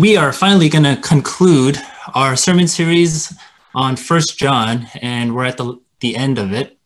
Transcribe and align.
we 0.00 0.16
are 0.16 0.32
finally 0.32 0.70
going 0.70 0.84
to 0.84 0.96
conclude 1.02 1.76
our 2.14 2.34
sermon 2.34 2.66
series 2.66 3.36
on 3.74 3.96
First 3.96 4.38
John, 4.38 4.86
and 5.02 5.36
we're 5.36 5.44
at 5.44 5.58
the, 5.58 5.78
the 6.00 6.16
end 6.16 6.38
of 6.38 6.54
it. 6.54 6.78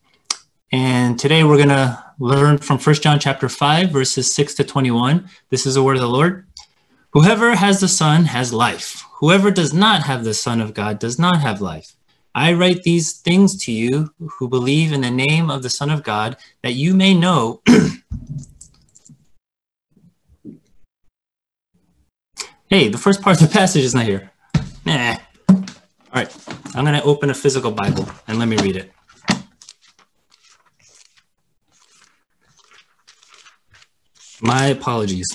And 0.73 1.17
today 1.17 1.45
we're 1.45 1.55
going 1.55 1.69
to 1.69 2.03
learn 2.19 2.57
from 2.57 2.77
First 2.77 3.03
John 3.03 3.17
chapter 3.17 3.47
5, 3.47 3.89
verses 3.89 4.33
6 4.33 4.55
to 4.55 4.65
21. 4.65 5.29
This 5.49 5.65
is 5.65 5.75
the 5.75 5.83
word 5.83 5.95
of 5.95 6.01
the 6.01 6.09
Lord. 6.09 6.45
Whoever 7.13 7.55
has 7.55 7.79
the 7.79 7.87
Son 7.87 8.25
has 8.25 8.51
life. 8.51 9.05
Whoever 9.19 9.49
does 9.49 9.73
not 9.73 10.03
have 10.03 10.25
the 10.25 10.33
Son 10.33 10.59
of 10.59 10.73
God 10.73 10.99
does 10.99 11.17
not 11.17 11.39
have 11.39 11.61
life. 11.61 11.95
I 12.33 12.51
write 12.51 12.83
these 12.83 13.13
things 13.13 13.55
to 13.63 13.71
you 13.71 14.13
who 14.19 14.49
believe 14.49 14.91
in 14.91 14.99
the 14.99 15.09
name 15.09 15.49
of 15.49 15.63
the 15.63 15.69
Son 15.69 15.89
of 15.89 16.03
God, 16.03 16.35
that 16.63 16.73
you 16.73 16.93
may 16.93 17.13
know 17.13 17.61
Hey, 22.67 22.87
the 22.87 22.97
first 22.97 23.21
part 23.21 23.39
of 23.39 23.47
the 23.47 23.53
passage 23.59 23.83
is 23.83 23.93
not 23.93 24.05
here. 24.05 24.31
Nah. 24.85 25.17
All 25.49 25.63
right, 26.13 26.47
I'm 26.73 26.83
going 26.83 26.99
to 26.99 27.03
open 27.03 27.29
a 27.29 27.33
physical 27.33 27.71
Bible 27.71 28.07
and 28.27 28.39
let 28.39 28.47
me 28.47 28.57
read 28.57 28.75
it. 28.75 28.91
My 34.41 34.65
apologies. 34.67 35.27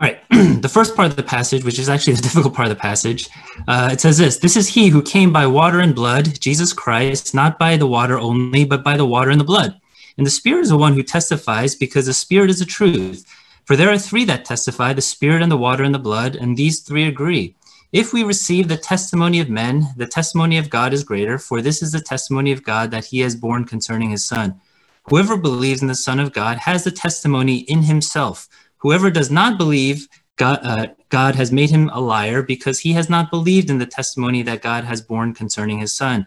All 0.00 0.08
right, 0.08 0.20
the 0.30 0.70
first 0.72 0.94
part 0.94 1.10
of 1.10 1.16
the 1.16 1.22
passage, 1.22 1.64
which 1.64 1.78
is 1.80 1.88
actually 1.88 2.12
the 2.16 2.22
difficult 2.22 2.54
part 2.54 2.68
of 2.68 2.76
the 2.76 2.80
passage, 2.80 3.28
uh, 3.66 3.90
it 3.92 4.00
says 4.00 4.18
this 4.18 4.38
This 4.38 4.56
is 4.56 4.68
he 4.68 4.88
who 4.88 5.02
came 5.02 5.32
by 5.32 5.48
water 5.48 5.80
and 5.80 5.96
blood, 5.96 6.40
Jesus 6.40 6.72
Christ, 6.72 7.34
not 7.34 7.58
by 7.58 7.76
the 7.76 7.88
water 7.88 8.18
only, 8.18 8.64
but 8.64 8.84
by 8.84 8.96
the 8.96 9.06
water 9.06 9.30
and 9.30 9.40
the 9.40 9.44
blood. 9.44 9.80
And 10.16 10.24
the 10.24 10.30
Spirit 10.30 10.62
is 10.62 10.68
the 10.68 10.76
one 10.76 10.94
who 10.94 11.02
testifies, 11.02 11.74
because 11.74 12.06
the 12.06 12.14
Spirit 12.14 12.50
is 12.50 12.60
the 12.60 12.64
truth. 12.64 13.26
For 13.70 13.76
there 13.76 13.92
are 13.92 13.98
three 13.98 14.24
that 14.24 14.44
testify 14.44 14.94
the 14.94 15.00
Spirit 15.00 15.42
and 15.42 15.52
the 15.52 15.56
water 15.56 15.84
and 15.84 15.94
the 15.94 16.00
blood, 16.00 16.34
and 16.34 16.56
these 16.56 16.80
three 16.80 17.06
agree. 17.06 17.54
If 17.92 18.12
we 18.12 18.24
receive 18.24 18.66
the 18.66 18.76
testimony 18.76 19.38
of 19.38 19.48
men, 19.48 19.90
the 19.96 20.08
testimony 20.08 20.58
of 20.58 20.70
God 20.70 20.92
is 20.92 21.04
greater, 21.04 21.38
for 21.38 21.62
this 21.62 21.80
is 21.80 21.92
the 21.92 22.00
testimony 22.00 22.50
of 22.50 22.64
God 22.64 22.90
that 22.90 23.04
he 23.04 23.20
has 23.20 23.36
borne 23.36 23.64
concerning 23.64 24.10
his 24.10 24.26
Son. 24.26 24.60
Whoever 25.04 25.36
believes 25.36 25.82
in 25.82 25.86
the 25.86 25.94
Son 25.94 26.18
of 26.18 26.32
God 26.32 26.58
has 26.58 26.82
the 26.82 26.90
testimony 26.90 27.58
in 27.58 27.84
himself. 27.84 28.48
Whoever 28.78 29.08
does 29.08 29.30
not 29.30 29.56
believe, 29.56 30.08
God, 30.34 30.58
uh, 30.64 30.88
God 31.08 31.36
has 31.36 31.52
made 31.52 31.70
him 31.70 31.90
a 31.90 32.00
liar 32.00 32.42
because 32.42 32.80
he 32.80 32.94
has 32.94 33.08
not 33.08 33.30
believed 33.30 33.70
in 33.70 33.78
the 33.78 33.86
testimony 33.86 34.42
that 34.42 34.62
God 34.62 34.82
has 34.82 35.00
borne 35.00 35.32
concerning 35.32 35.78
his 35.78 35.92
Son. 35.92 36.26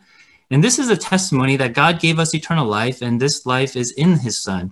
And 0.49 0.63
this 0.63 0.79
is 0.79 0.87
a 0.87 0.95
testimony 0.95 1.57
that 1.57 1.73
God 1.73 1.99
gave 1.99 2.19
us 2.19 2.33
eternal 2.33 2.67
life, 2.67 3.01
and 3.01 3.19
this 3.19 3.45
life 3.45 3.75
is 3.75 3.91
in 3.91 4.19
his 4.19 4.37
Son. 4.37 4.71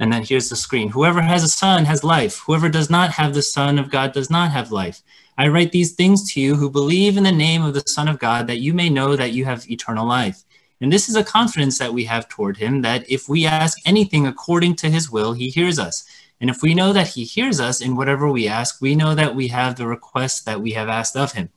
And 0.00 0.12
then 0.12 0.22
here's 0.22 0.48
the 0.48 0.56
screen. 0.56 0.88
Whoever 0.88 1.20
has 1.20 1.42
a 1.42 1.48
son 1.48 1.84
has 1.84 2.04
life. 2.04 2.38
Whoever 2.46 2.68
does 2.68 2.88
not 2.88 3.10
have 3.10 3.34
the 3.34 3.42
son 3.42 3.78
of 3.78 3.90
God 3.90 4.12
does 4.12 4.30
not 4.30 4.50
have 4.52 4.70
life. 4.70 5.02
I 5.36 5.48
write 5.48 5.72
these 5.72 5.92
things 5.94 6.32
to 6.32 6.40
you 6.40 6.54
who 6.54 6.70
believe 6.70 7.16
in 7.16 7.24
the 7.24 7.32
name 7.32 7.62
of 7.62 7.74
the 7.74 7.82
son 7.86 8.08
of 8.08 8.18
God 8.18 8.46
that 8.46 8.58
you 8.58 8.74
may 8.74 8.88
know 8.90 9.16
that 9.16 9.32
you 9.32 9.44
have 9.44 9.70
eternal 9.70 10.06
life. 10.06 10.42
And 10.80 10.92
this 10.92 11.08
is 11.08 11.16
a 11.16 11.24
confidence 11.24 11.78
that 11.78 11.92
we 11.92 12.04
have 12.04 12.28
toward 12.28 12.56
him 12.56 12.82
that 12.82 13.08
if 13.10 13.28
we 13.28 13.46
ask 13.46 13.78
anything 13.84 14.26
according 14.26 14.76
to 14.76 14.90
his 14.90 15.10
will, 15.10 15.32
he 15.32 15.48
hears 15.48 15.78
us. 15.78 16.04
And 16.40 16.48
if 16.48 16.62
we 16.62 16.74
know 16.74 16.92
that 16.92 17.08
he 17.08 17.24
hears 17.24 17.60
us 17.60 17.80
in 17.80 17.96
whatever 17.96 18.30
we 18.30 18.46
ask, 18.46 18.80
we 18.80 18.94
know 18.94 19.14
that 19.14 19.34
we 19.34 19.48
have 19.48 19.74
the 19.74 19.88
request 19.88 20.44
that 20.46 20.60
we 20.60 20.72
have 20.72 20.88
asked 20.88 21.16
of 21.16 21.32
him. 21.32 21.50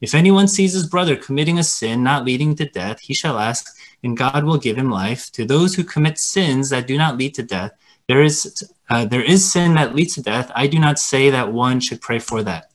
If 0.00 0.14
anyone 0.14 0.46
sees 0.46 0.74
his 0.74 0.86
brother 0.86 1.16
committing 1.16 1.58
a 1.58 1.64
sin 1.64 2.04
not 2.04 2.24
leading 2.24 2.54
to 2.56 2.68
death, 2.68 3.00
he 3.00 3.14
shall 3.14 3.38
ask, 3.38 3.66
and 4.04 4.16
God 4.16 4.44
will 4.44 4.58
give 4.58 4.76
him 4.76 4.90
life. 4.90 5.32
To 5.32 5.44
those 5.44 5.74
who 5.74 5.82
commit 5.82 6.18
sins 6.18 6.70
that 6.70 6.86
do 6.86 6.96
not 6.96 7.18
lead 7.18 7.34
to 7.34 7.42
death, 7.42 7.72
there 8.08 8.22
is, 8.22 8.68
uh, 8.90 9.04
there 9.04 9.22
is 9.22 9.50
sin 9.50 9.74
that 9.74 9.94
leads 9.94 10.14
to 10.14 10.22
death. 10.22 10.50
I 10.54 10.66
do 10.66 10.78
not 10.78 10.98
say 10.98 11.30
that 11.30 11.52
one 11.52 11.78
should 11.80 12.00
pray 12.00 12.18
for 12.18 12.42
that. 12.42 12.70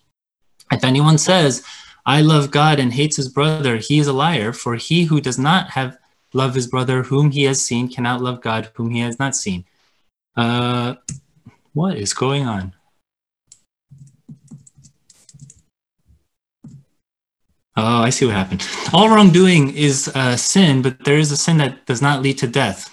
If 0.72 0.84
anyone 0.84 1.18
says, 1.18 1.64
I 2.06 2.22
love 2.22 2.52
God 2.52 2.80
and 2.80 2.94
hates 2.94 3.18
his 3.18 3.30
brother, 3.30 3.78
he 3.78 4.00
is 4.00 4.08
a 4.08 4.14
liar, 4.14 4.54
for 4.54 4.76
he 4.76 5.06
who 5.06 5.22
does 5.22 5.40
not 5.40 5.72
have 5.72 5.98
love 6.34 6.56
his 6.56 6.68
brother 6.68 7.04
whom 7.04 7.32
he 7.32 7.44
has 7.44 7.64
seen 7.64 7.88
cannot 7.88 8.22
love 8.22 8.42
God 8.42 8.70
whom 8.76 8.90
he 8.92 9.00
has 9.00 9.20
not 9.20 9.36
seen. 9.36 9.66
Uh, 10.36 10.96
what 11.74 11.98
is 11.98 12.14
going 12.14 12.46
on? 12.46 12.74
Oh, 17.76 18.04
I 18.04 18.12
see 18.12 18.26
what 18.26 18.36
happened. 18.36 18.68
All 18.94 19.10
wrongdoing 19.10 19.76
is 19.76 20.08
uh, 20.14 20.38
sin, 20.38 20.84
but 20.84 21.04
there 21.06 21.18
is 21.18 21.32
a 21.32 21.38
sin 21.38 21.58
that 21.58 21.86
does 21.88 22.04
not 22.04 22.22
lead 22.22 22.38
to 22.40 22.48
death. 22.48 22.93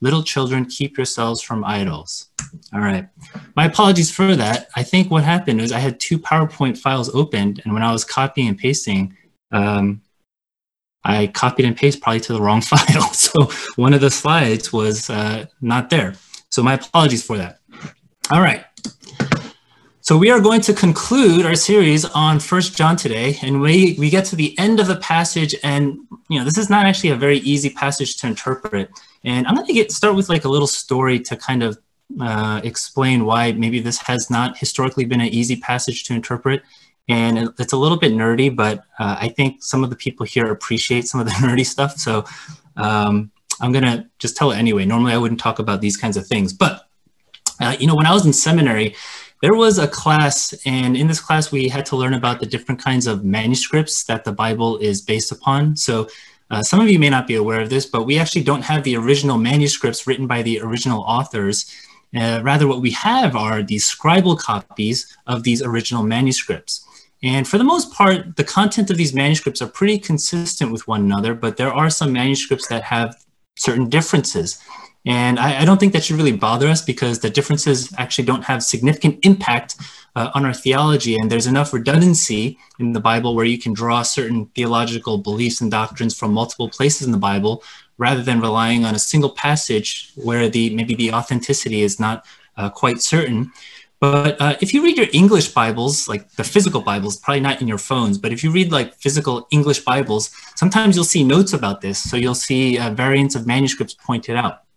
Little 0.00 0.22
children, 0.22 0.64
keep 0.64 0.96
yourselves 0.96 1.42
from 1.42 1.64
idols. 1.64 2.28
All 2.72 2.80
right. 2.80 3.08
My 3.56 3.66
apologies 3.66 4.10
for 4.10 4.36
that. 4.36 4.68
I 4.76 4.82
think 4.82 5.10
what 5.10 5.24
happened 5.24 5.60
was 5.60 5.72
I 5.72 5.80
had 5.80 5.98
two 5.98 6.18
PowerPoint 6.18 6.78
files 6.78 7.12
opened, 7.14 7.60
and 7.64 7.74
when 7.74 7.82
I 7.82 7.92
was 7.92 8.04
copying 8.04 8.48
and 8.48 8.58
pasting, 8.58 9.16
um, 9.50 10.02
I 11.04 11.28
copied 11.28 11.66
and 11.66 11.76
pasted 11.76 12.02
probably 12.02 12.20
to 12.20 12.32
the 12.32 12.40
wrong 12.40 12.60
file. 12.62 13.12
So 13.12 13.50
one 13.76 13.94
of 13.94 14.00
the 14.00 14.10
slides 14.10 14.72
was 14.72 15.10
uh, 15.10 15.46
not 15.60 15.90
there. 15.90 16.14
So 16.50 16.62
my 16.62 16.74
apologies 16.74 17.24
for 17.24 17.36
that. 17.38 17.58
All 18.30 18.40
right. 18.40 18.64
So 20.08 20.16
we 20.16 20.30
are 20.30 20.40
going 20.40 20.62
to 20.62 20.72
conclude 20.72 21.44
our 21.44 21.54
series 21.54 22.06
on 22.06 22.40
First 22.40 22.74
John 22.74 22.96
today, 22.96 23.36
and 23.42 23.60
we, 23.60 23.94
we 23.98 24.08
get 24.08 24.24
to 24.24 24.36
the 24.36 24.58
end 24.58 24.80
of 24.80 24.86
the 24.86 24.96
passage, 24.96 25.54
and 25.62 25.98
you 26.30 26.38
know 26.38 26.46
this 26.46 26.56
is 26.56 26.70
not 26.70 26.86
actually 26.86 27.10
a 27.10 27.14
very 27.14 27.40
easy 27.40 27.68
passage 27.68 28.16
to 28.16 28.26
interpret. 28.26 28.88
And 29.24 29.46
I'm 29.46 29.54
going 29.54 29.66
to 29.66 29.74
get 29.74 29.92
start 29.92 30.16
with 30.16 30.30
like 30.30 30.46
a 30.46 30.48
little 30.48 30.66
story 30.66 31.20
to 31.20 31.36
kind 31.36 31.62
of 31.62 31.78
uh, 32.22 32.62
explain 32.64 33.26
why 33.26 33.52
maybe 33.52 33.80
this 33.80 33.98
has 33.98 34.30
not 34.30 34.56
historically 34.56 35.04
been 35.04 35.20
an 35.20 35.26
easy 35.26 35.56
passage 35.56 36.04
to 36.04 36.14
interpret. 36.14 36.62
And 37.10 37.52
it's 37.58 37.74
a 37.74 37.76
little 37.76 37.98
bit 37.98 38.12
nerdy, 38.12 38.56
but 38.56 38.78
uh, 38.98 39.18
I 39.20 39.28
think 39.28 39.62
some 39.62 39.84
of 39.84 39.90
the 39.90 39.96
people 39.96 40.24
here 40.24 40.50
appreciate 40.50 41.06
some 41.06 41.20
of 41.20 41.26
the 41.26 41.32
nerdy 41.44 41.66
stuff. 41.66 41.98
So 41.98 42.24
um, 42.78 43.30
I'm 43.60 43.72
going 43.72 43.84
to 43.84 44.06
just 44.18 44.38
tell 44.38 44.52
it 44.52 44.56
anyway. 44.56 44.86
Normally, 44.86 45.12
I 45.12 45.18
wouldn't 45.18 45.40
talk 45.40 45.58
about 45.58 45.82
these 45.82 45.98
kinds 45.98 46.16
of 46.16 46.26
things. 46.26 46.54
But, 46.54 46.88
uh, 47.60 47.76
you 47.78 47.86
know, 47.86 47.94
when 47.94 48.06
I 48.06 48.14
was 48.14 48.24
in 48.24 48.32
seminary, 48.32 48.94
there 49.40 49.54
was 49.54 49.78
a 49.78 49.86
class, 49.86 50.54
and 50.66 50.96
in 50.96 51.06
this 51.06 51.20
class, 51.20 51.52
we 51.52 51.68
had 51.68 51.86
to 51.86 51.96
learn 51.96 52.14
about 52.14 52.40
the 52.40 52.46
different 52.46 52.82
kinds 52.82 53.06
of 53.06 53.24
manuscripts 53.24 54.04
that 54.04 54.24
the 54.24 54.32
Bible 54.32 54.78
is 54.78 55.00
based 55.00 55.30
upon. 55.30 55.76
So 55.76 56.08
uh, 56.50 56.62
some 56.62 56.80
of 56.80 56.90
you 56.90 56.98
may 56.98 57.10
not 57.10 57.26
be 57.26 57.36
aware 57.36 57.60
of 57.60 57.70
this, 57.70 57.86
but 57.86 58.04
we 58.04 58.18
actually 58.18 58.42
don't 58.42 58.62
have 58.62 58.82
the 58.82 58.96
original 58.96 59.38
manuscripts 59.38 60.06
written 60.06 60.26
by 60.26 60.42
the 60.42 60.60
original 60.60 61.02
authors. 61.02 61.72
Uh, 62.16 62.40
rather, 62.42 62.66
what 62.66 62.80
we 62.80 62.90
have 62.92 63.36
are 63.36 63.62
these 63.62 63.88
scribal 63.88 64.38
copies 64.38 65.16
of 65.26 65.42
these 65.42 65.62
original 65.62 66.02
manuscripts. 66.02 66.84
And 67.22 67.46
for 67.46 67.58
the 67.58 67.64
most 67.64 67.92
part, 67.92 68.36
the 68.36 68.44
content 68.44 68.90
of 68.90 68.96
these 68.96 69.12
manuscripts 69.12 69.60
are 69.60 69.68
pretty 69.68 69.98
consistent 69.98 70.72
with 70.72 70.86
one 70.88 71.02
another, 71.02 71.34
but 71.34 71.56
there 71.56 71.72
are 71.72 71.90
some 71.90 72.12
manuscripts 72.12 72.68
that 72.68 72.84
have 72.84 73.16
certain 73.56 73.88
differences. 73.88 74.60
And 75.08 75.38
I, 75.38 75.62
I, 75.62 75.64
don't 75.64 75.80
think 75.80 75.94
that 75.94 76.04
should 76.04 76.16
really 76.16 76.32
bother 76.32 76.68
us 76.68 76.82
because 76.82 77.20
the 77.20 77.30
differences 77.30 77.90
actually 77.96 78.26
don't 78.26 78.44
have 78.44 78.62
significant 78.62 79.18
impact 79.24 79.76
uh, 80.14 80.30
on 80.34 80.44
our 80.44 80.52
theology. 80.52 81.16
And 81.16 81.30
there's 81.30 81.46
enough 81.46 81.72
redundancy 81.72 82.58
in 82.78 82.92
the 82.92 83.00
Bible 83.00 83.34
where 83.34 83.46
you 83.46 83.58
can 83.58 83.72
draw 83.72 84.02
certain 84.02 84.50
theological 84.54 85.16
beliefs 85.16 85.62
and 85.62 85.70
doctrines 85.70 86.14
from 86.14 86.34
multiple 86.34 86.68
places 86.68 87.06
in 87.06 87.12
the 87.12 87.18
Bible 87.18 87.64
rather 87.96 88.22
than 88.22 88.42
relying 88.42 88.84
on 88.84 88.94
a 88.94 88.98
single 88.98 89.30
passage 89.30 90.12
where 90.16 90.46
the 90.46 90.74
maybe 90.74 90.94
the 90.94 91.10
authenticity 91.14 91.80
is 91.80 91.98
not 91.98 92.26
uh, 92.58 92.68
quite 92.68 93.00
certain. 93.00 93.50
But 94.00 94.38
uh, 94.42 94.56
if 94.60 94.74
you 94.74 94.84
read 94.84 94.98
your 94.98 95.08
English 95.14 95.48
Bibles, 95.48 96.06
like 96.06 96.30
the 96.32 96.44
physical 96.44 96.82
Bibles, 96.82 97.16
probably 97.16 97.40
not 97.40 97.62
in 97.62 97.66
your 97.66 97.78
phones, 97.78 98.18
but 98.18 98.30
if 98.30 98.44
you 98.44 98.50
read 98.50 98.70
like 98.70 98.94
physical 98.94 99.48
English 99.50 99.80
Bibles, 99.80 100.30
sometimes 100.54 100.96
you'll 100.96 101.04
see 101.06 101.24
notes 101.24 101.54
about 101.54 101.80
this. 101.80 101.98
So 101.98 102.18
you'll 102.18 102.34
see 102.34 102.78
uh, 102.78 102.90
variants 102.90 103.34
of 103.34 103.46
manuscripts 103.46 103.94
pointed 103.94 104.36
out. 104.36 104.67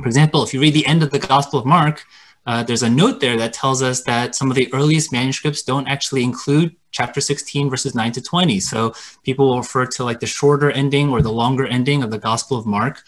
For 0.00 0.06
example, 0.06 0.42
if 0.42 0.52
you 0.52 0.60
read 0.60 0.74
the 0.74 0.86
end 0.86 1.02
of 1.02 1.10
the 1.10 1.18
Gospel 1.18 1.58
of 1.58 1.66
Mark, 1.66 2.04
uh, 2.46 2.62
there's 2.62 2.82
a 2.82 2.90
note 2.90 3.20
there 3.20 3.36
that 3.36 3.52
tells 3.52 3.82
us 3.82 4.02
that 4.04 4.34
some 4.34 4.50
of 4.50 4.56
the 4.56 4.72
earliest 4.72 5.12
manuscripts 5.12 5.62
don't 5.62 5.88
actually 5.88 6.22
include 6.22 6.74
chapter 6.92 7.20
16, 7.20 7.68
verses 7.68 7.94
9 7.94 8.12
to 8.12 8.22
20. 8.22 8.60
So 8.60 8.94
people 9.24 9.48
will 9.48 9.58
refer 9.58 9.84
to 9.84 10.04
like 10.04 10.20
the 10.20 10.26
shorter 10.26 10.70
ending 10.70 11.10
or 11.10 11.22
the 11.22 11.32
longer 11.32 11.66
ending 11.66 12.02
of 12.02 12.10
the 12.10 12.18
Gospel 12.18 12.56
of 12.56 12.64
Mark. 12.64 13.02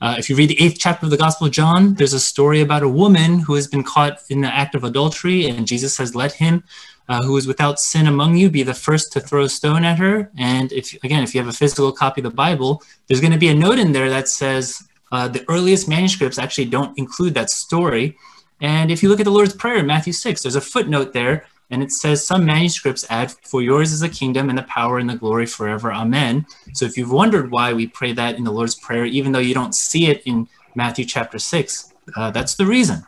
Uh, 0.00 0.16
if 0.18 0.28
you 0.28 0.34
read 0.36 0.50
the 0.50 0.60
eighth 0.60 0.78
chapter 0.78 1.06
of 1.06 1.10
the 1.10 1.16
Gospel 1.16 1.46
of 1.46 1.52
John, 1.52 1.94
there's 1.94 2.12
a 2.12 2.20
story 2.20 2.60
about 2.60 2.82
a 2.82 2.88
woman 2.88 3.38
who 3.38 3.54
has 3.54 3.68
been 3.68 3.84
caught 3.84 4.18
in 4.28 4.40
the 4.40 4.52
act 4.52 4.74
of 4.74 4.82
adultery, 4.82 5.48
and 5.48 5.66
Jesus 5.66 5.96
has 5.98 6.14
let 6.14 6.32
him 6.32 6.64
uh, 7.10 7.20
who 7.22 7.36
is 7.36 7.46
without 7.46 7.80
sin 7.80 8.06
among 8.06 8.36
you 8.36 8.48
be 8.48 8.62
the 8.62 8.72
first 8.72 9.12
to 9.12 9.20
throw 9.20 9.42
a 9.42 9.48
stone 9.48 9.84
at 9.84 9.98
her. 9.98 10.30
And 10.38 10.70
if 10.72 10.94
again, 11.02 11.24
if 11.24 11.34
you 11.34 11.40
have 11.40 11.48
a 11.48 11.52
physical 11.52 11.90
copy 11.90 12.20
of 12.20 12.24
the 12.24 12.30
Bible, 12.30 12.82
there's 13.08 13.20
going 13.20 13.32
to 13.32 13.38
be 13.38 13.48
a 13.48 13.54
note 13.54 13.80
in 13.80 13.90
there 13.90 14.08
that 14.10 14.28
says 14.28 14.88
uh, 15.12 15.28
the 15.28 15.44
earliest 15.48 15.88
manuscripts 15.88 16.38
actually 16.38 16.66
don't 16.66 16.96
include 16.98 17.34
that 17.34 17.50
story. 17.50 18.16
And 18.60 18.90
if 18.90 19.02
you 19.02 19.08
look 19.08 19.20
at 19.20 19.24
the 19.24 19.30
Lord's 19.30 19.54
Prayer 19.54 19.76
in 19.76 19.86
Matthew 19.86 20.12
6, 20.12 20.42
there's 20.42 20.56
a 20.56 20.60
footnote 20.60 21.12
there, 21.12 21.46
and 21.70 21.82
it 21.82 21.92
says 21.92 22.26
some 22.26 22.44
manuscripts 22.44 23.06
add, 23.10 23.30
For 23.30 23.62
yours 23.62 23.92
is 23.92 24.00
the 24.00 24.08
kingdom 24.08 24.48
and 24.48 24.58
the 24.58 24.64
power 24.64 24.98
and 24.98 25.08
the 25.08 25.16
glory 25.16 25.46
forever. 25.46 25.92
Amen. 25.92 26.46
So 26.74 26.84
if 26.84 26.96
you've 26.96 27.12
wondered 27.12 27.50
why 27.50 27.72
we 27.72 27.86
pray 27.86 28.12
that 28.12 28.36
in 28.36 28.44
the 28.44 28.52
Lord's 28.52 28.74
Prayer, 28.74 29.04
even 29.04 29.32
though 29.32 29.38
you 29.38 29.54
don't 29.54 29.74
see 29.74 30.06
it 30.06 30.22
in 30.26 30.48
Matthew 30.74 31.04
chapter 31.04 31.38
6, 31.38 31.94
uh, 32.16 32.30
that's 32.30 32.54
the 32.54 32.66
reason. 32.66 33.04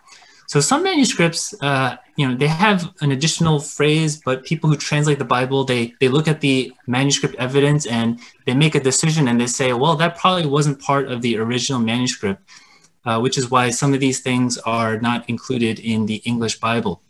So 0.52 0.60
some 0.60 0.82
manuscripts, 0.82 1.54
uh, 1.62 1.96
you 2.16 2.28
know, 2.28 2.34
they 2.34 2.46
have 2.46 2.92
an 3.00 3.10
additional 3.10 3.58
phrase, 3.58 4.20
but 4.22 4.44
people 4.44 4.68
who 4.68 4.76
translate 4.76 5.18
the 5.18 5.24
Bible, 5.24 5.64
they 5.64 5.94
they 5.98 6.08
look 6.08 6.28
at 6.28 6.42
the 6.42 6.74
manuscript 6.86 7.36
evidence 7.36 7.86
and 7.86 8.20
they 8.44 8.52
make 8.52 8.74
a 8.74 8.80
decision 8.80 9.28
and 9.28 9.40
they 9.40 9.46
say, 9.46 9.72
well, 9.72 9.96
that 9.96 10.18
probably 10.18 10.44
wasn't 10.44 10.78
part 10.78 11.10
of 11.10 11.22
the 11.22 11.38
original 11.38 11.80
manuscript, 11.80 12.42
uh, 13.06 13.18
which 13.18 13.38
is 13.38 13.50
why 13.50 13.70
some 13.70 13.94
of 13.94 14.00
these 14.00 14.20
things 14.20 14.58
are 14.58 15.00
not 15.00 15.26
included 15.26 15.78
in 15.78 16.04
the 16.04 16.16
English 16.26 16.60
Bible. 16.60 17.00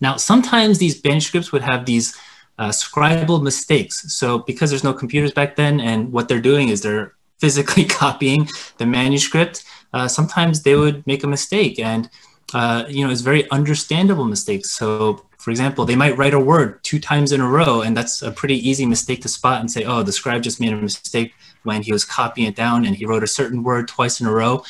Now, 0.00 0.16
sometimes 0.16 0.78
these 0.78 0.96
manuscripts 1.04 1.52
would 1.52 1.64
have 1.70 1.84
these 1.84 2.16
uh, 2.58 2.70
scribal 2.70 3.42
mistakes. 3.42 4.14
So 4.14 4.38
because 4.38 4.70
there's 4.70 4.88
no 4.90 4.94
computers 4.94 5.34
back 5.34 5.56
then, 5.56 5.78
and 5.78 6.10
what 6.10 6.26
they're 6.26 6.48
doing 6.50 6.70
is 6.70 6.80
they're 6.80 7.12
physically 7.38 7.84
copying 8.00 8.48
the 8.78 8.86
manuscript, 8.86 9.62
uh, 9.92 10.08
sometimes 10.08 10.62
they 10.62 10.74
would 10.74 11.06
make 11.06 11.22
a 11.22 11.28
mistake 11.36 11.78
and 11.78 12.08
uh, 12.54 12.84
you 12.88 13.04
know, 13.04 13.10
it's 13.10 13.20
very 13.20 13.50
understandable 13.50 14.24
mistakes. 14.24 14.70
So, 14.70 15.24
for 15.38 15.50
example, 15.50 15.84
they 15.84 15.96
might 15.96 16.16
write 16.16 16.34
a 16.34 16.40
word 16.40 16.82
two 16.82 17.00
times 17.00 17.32
in 17.32 17.40
a 17.40 17.48
row, 17.48 17.80
and 17.80 17.96
that's 17.96 18.22
a 18.22 18.30
pretty 18.30 18.56
easy 18.68 18.86
mistake 18.86 19.22
to 19.22 19.28
spot 19.28 19.60
and 19.60 19.70
say, 19.70 19.84
oh, 19.84 20.02
the 20.02 20.12
scribe 20.12 20.42
just 20.42 20.60
made 20.60 20.72
a 20.72 20.76
mistake 20.76 21.34
when 21.64 21.82
he 21.82 21.92
was 21.92 22.04
copying 22.04 22.48
it 22.48 22.56
down 22.56 22.84
and 22.84 22.96
he 22.96 23.06
wrote 23.06 23.22
a 23.22 23.28
certain 23.28 23.62
word 23.62 23.88
twice 23.88 24.20
in 24.20 24.26
a 24.26 24.32
row. 24.32 24.64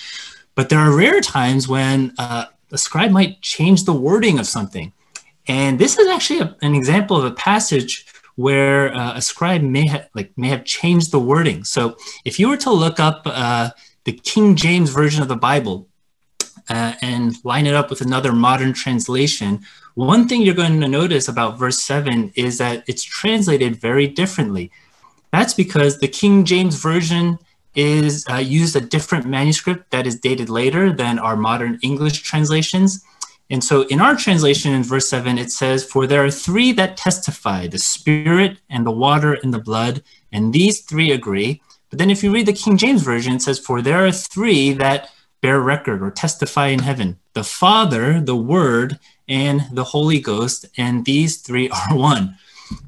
But 0.55 0.69
there 0.69 0.79
are 0.79 0.95
rare 0.95 1.21
times 1.21 1.69
when 1.69 2.15
uh, 2.19 2.47
a 2.71 2.79
scribe 2.79 3.11
might 3.11 3.41
change 3.41 3.85
the 3.85 3.93
wording 3.93 4.39
of 4.39 4.47
something. 4.47 4.93
And 5.49 5.79
this 5.79 5.99
is 5.99 6.09
actually 6.09 6.41
a, 6.41 6.57
an 6.63 6.75
example 6.75 7.17
of 7.17 7.25
a 7.25 7.33
passage 7.33 8.07
where 8.37 8.95
uh, 8.95 9.15
a 9.17 9.23
scribe 9.23 9.63
may 9.63 9.87
have 9.87 10.09
like 10.15 10.33
may 10.37 10.49
have 10.49 10.65
changed 10.65 11.11
the 11.11 11.19
wording. 11.19 11.65
So 11.65 11.97
if 12.25 12.39
you 12.39 12.49
were 12.49 12.57
to 12.59 12.71
look 12.71 12.99
up 12.99 13.23
uh, 13.27 13.71
the 14.05 14.13
King 14.13 14.57
James 14.57 14.91
version 14.91 15.23
of 15.23 15.29
the 15.29 15.37
Bible, 15.37 15.87
uh, 16.73 16.95
and 17.03 17.37
line 17.45 17.67
it 17.67 17.75
up 17.75 17.91
with 17.91 18.01
another 18.01 18.33
modern 18.33 18.73
translation, 18.73 19.61
one 19.95 20.27
thing 20.27 20.41
you're 20.41 20.55
going 20.55 20.81
to 20.81 20.89
notice 20.89 21.29
about 21.29 21.59
verse 21.59 21.83
7 21.83 22.33
is 22.35 22.57
that 22.59 22.83
it's 22.89 23.03
translated 23.03 23.77
very 23.77 24.07
differently. 24.07 24.71
That's 25.33 25.53
because 25.53 25.99
the 25.99 26.09
King 26.09 26.47
James 26.47 26.77
Version 26.77 27.39
is 27.75 28.25
uh, 28.31 28.37
used 28.37 28.75
a 28.75 28.81
different 28.81 29.27
manuscript 29.27 29.91
that 29.91 30.07
is 30.07 30.19
dated 30.19 30.49
later 30.49 30.93
than 30.93 31.19
our 31.19 31.37
modern 31.37 31.79
English 31.83 32.23
translations. 32.23 33.05
And 33.51 33.63
so 33.63 33.83
in 33.89 34.01
our 34.01 34.17
translation 34.17 34.73
in 34.73 34.83
verse 34.83 35.09
7, 35.09 35.37
it 35.37 35.51
says, 35.51 35.85
For 35.85 36.07
there 36.07 36.25
are 36.25 36.31
three 36.31 36.73
that 36.73 36.97
testify 36.97 37.67
the 37.67 37.79
Spirit 37.79 38.59
and 38.71 38.87
the 38.87 38.91
water 38.91 39.35
and 39.35 39.53
the 39.53 39.59
blood, 39.59 40.03
and 40.33 40.55
these 40.55 40.81
three 40.81 41.13
agree. 41.13 41.61
But 41.91 41.99
then 41.99 42.09
if 42.09 42.23
you 42.23 42.33
read 42.33 42.47
the 42.47 42.55
King 42.55 42.79
James 42.79 43.03
Version, 43.03 43.35
it 43.35 43.43
says, 43.43 43.59
For 43.59 43.83
there 43.83 44.07
are 44.07 44.13
three 44.13 44.73
that 44.75 45.11
bear 45.43 45.61
record 45.61 46.03
or 46.03 46.11
testify 46.11 46.69
in 46.69 46.79
heaven 46.79 47.19
the 47.35 47.45
Father, 47.45 48.21
the 48.21 48.37
Word, 48.37 48.99
and 49.29 49.63
the 49.73 49.85
Holy 49.85 50.21
Ghost, 50.21 50.67
and 50.77 51.05
these 51.05 51.39
three 51.39 51.69
are 51.91 51.97
one. 51.97 52.37